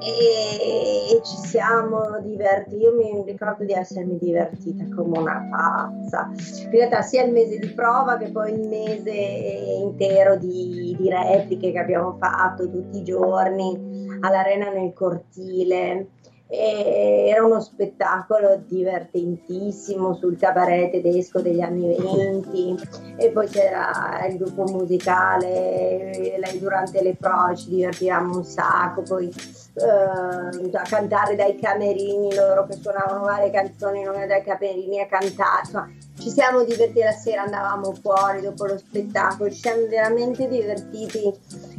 e, 0.01 1.21
ci 1.23 1.37
siamo 1.37 2.19
divertiti. 2.23 2.83
Io 2.83 2.95
mi 2.95 3.23
ricordo 3.27 3.65
di 3.65 3.73
essermi 3.73 4.17
divertita 4.19 4.85
come 4.95 5.19
una 5.19 5.47
pazza. 5.51 6.31
In 6.65 6.71
realtà 6.71 7.03
sia 7.03 7.25
il 7.25 7.33
mese 7.33 7.59
di 7.59 7.69
prova 7.69 8.17
che 8.17 8.31
poi 8.31 8.53
il 8.53 8.69
mese 8.69 9.13
intero 9.13 10.37
di, 10.37 10.97
di 10.99 11.11
repliche 11.11 11.73
che 11.73 11.79
abbiamo 11.79 12.17
fatto 12.19 12.71
tutti 12.71 12.99
i 12.99 13.05
giorni 13.05 14.19
all'arena 14.21 14.71
nel 14.71 14.95
cortile 14.95 16.09
era 16.47 17.45
uno 17.45 17.61
spettacolo 17.61 18.63
divertentissimo 18.67 20.15
sul 20.15 20.37
cabaret 20.37 20.91
tedesco 20.91 21.41
degli 21.41 21.61
anni 21.61 21.97
20 21.97 22.77
e 23.17 23.31
poi 23.31 23.49
c'era 23.49 24.27
il 24.29 24.37
gruppo 24.37 24.65
musicale 24.65 26.11
durante 26.59 27.03
le 27.03 27.17
prove 27.17 27.57
ci 27.57 27.71
divertivamo 27.71 28.37
un 28.37 28.45
sacco. 28.45 29.03
Poi 29.03 29.29
eh, 29.29 30.77
a 30.77 30.83
cantare 30.83 31.35
dai 31.35 31.59
camerini 31.59 32.35
loro 32.35 32.67
che 32.67 32.75
suonavano 32.75 33.25
varie 33.25 33.51
canzoni 33.51 34.03
noi 34.03 34.27
dai 34.27 34.43
camerini 34.43 35.01
a 35.01 35.07
cantare. 35.07 35.61
Insomma 35.65 35.91
ci 36.19 36.31
siamo 36.31 36.63
divertiti 36.63 37.01
la 37.01 37.11
sera 37.11 37.43
andavamo 37.43 37.93
fuori 37.95 38.41
dopo 38.41 38.67
lo 38.67 38.79
spettacolo 38.79 39.51
ci 39.51 39.59
siamo 39.59 39.87
veramente 39.89 40.47
divertiti 40.47 41.33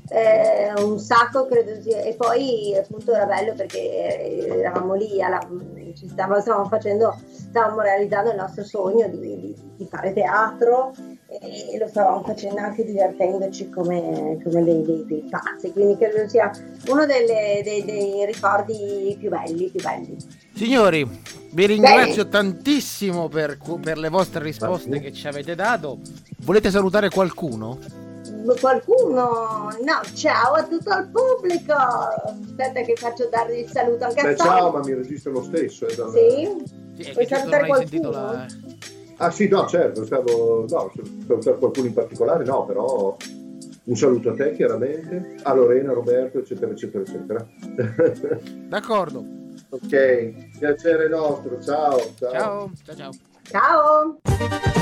eh, 0.10 0.74
un 0.82 0.99
sacco 0.99 1.45
credo 1.47 1.82
sia. 1.82 2.01
E 2.01 2.14
poi 2.14 2.76
appunto 2.78 3.14
era 3.14 3.26
bello 3.26 3.53
perché 3.53 4.47
eravamo 4.60 4.93
lì 4.93 5.22
alla, 5.22 5.39
ci 5.95 6.08
stavamo, 6.08 6.41
stavamo 6.41 6.68
facendo 6.68 7.18
stavamo 7.56 7.82
realizzando 7.82 8.32
il 8.32 8.36
nostro 8.36 8.64
sogno 8.66 9.08
di, 9.08 9.18
di, 9.18 9.56
di 9.78 9.88
fare 9.89 10.12
teatro 10.12 10.93
e 11.28 11.78
lo 11.78 11.88
stavamo 11.88 12.22
facendo 12.24 12.60
anche 12.60 12.84
divertendoci 12.84 13.70
come, 13.70 14.38
come 14.43 14.64
dei, 14.64 14.84
dei, 14.84 15.06
dei, 15.08 15.28
pazzi. 15.30 15.72
Quindi 15.72 15.97
credo 15.97 16.28
sia 16.28 16.51
uno 16.88 17.06
delle, 17.06 17.62
dei, 17.64 17.84
dei, 17.86 18.26
ricordi 18.26 19.16
più 19.20 19.30
belli 19.30 19.70
più 19.70 19.82
belli. 19.82 20.18
Signori 20.53 21.08
vi 21.51 21.66
ringrazio 21.66 22.26
Bene. 22.26 22.30
tantissimo 22.30 23.30
per, 23.30 23.58
per 23.82 23.97
le 23.97 24.10
vostre 24.10 24.43
risposte 24.43 24.99
che 24.99 25.14
ci 25.14 25.28
avete 25.28 25.56
dato. 25.56 25.99
Volete 26.43 26.70
salutare 26.70 27.10
qualcuno? 27.10 28.05
Qualcuno, 28.53 29.69
no, 29.81 30.01
ciao 30.13 30.53
a 30.53 30.63
tutto 30.63 30.89
il 30.97 31.09
pubblico. 31.11 31.73
Aspetta 31.73 32.81
che 32.81 32.93
faccio 32.95 33.27
dargli 33.29 33.59
il 33.59 33.69
saluto 33.69 34.03
anche 34.05 34.21
Beh, 34.21 34.33
a 34.33 34.35
Ciao, 34.35 34.71
ma 34.71 34.79
mi 34.79 34.93
registro 34.93 35.31
lo 35.31 35.43
stesso. 35.43 35.87
Eh, 35.87 35.93
sì? 35.93 37.03
sì 37.03 37.11
Puoi 37.11 37.25
salutare 37.25 37.65
qualcuno? 37.65 38.11
La... 38.11 38.45
Ah 39.17 39.31
sì, 39.31 39.47
no, 39.47 39.65
certo, 39.67 40.05
stavo, 40.05 40.65
no, 40.67 40.91
salutare 41.25 41.57
qualcuno 41.57 41.87
in 41.87 41.93
particolare, 41.93 42.43
no, 42.43 42.65
però 42.65 43.15
un 43.85 43.95
saluto 43.95 44.29
a 44.29 44.33
te 44.33 44.53
chiaramente, 44.53 45.37
a 45.43 45.53
Lorena, 45.53 45.93
Roberto, 45.93 46.39
eccetera, 46.39 46.71
eccetera, 46.71 47.03
eccetera. 47.03 47.47
D'accordo. 48.67 49.25
ok, 49.69 50.57
piacere 50.57 51.07
nostro, 51.07 51.61
ciao. 51.61 51.99
Ciao, 52.19 52.71
ciao, 52.83 52.95
ciao. 52.95 53.11
Ciao. 53.43 54.19
ciao. 54.23 54.74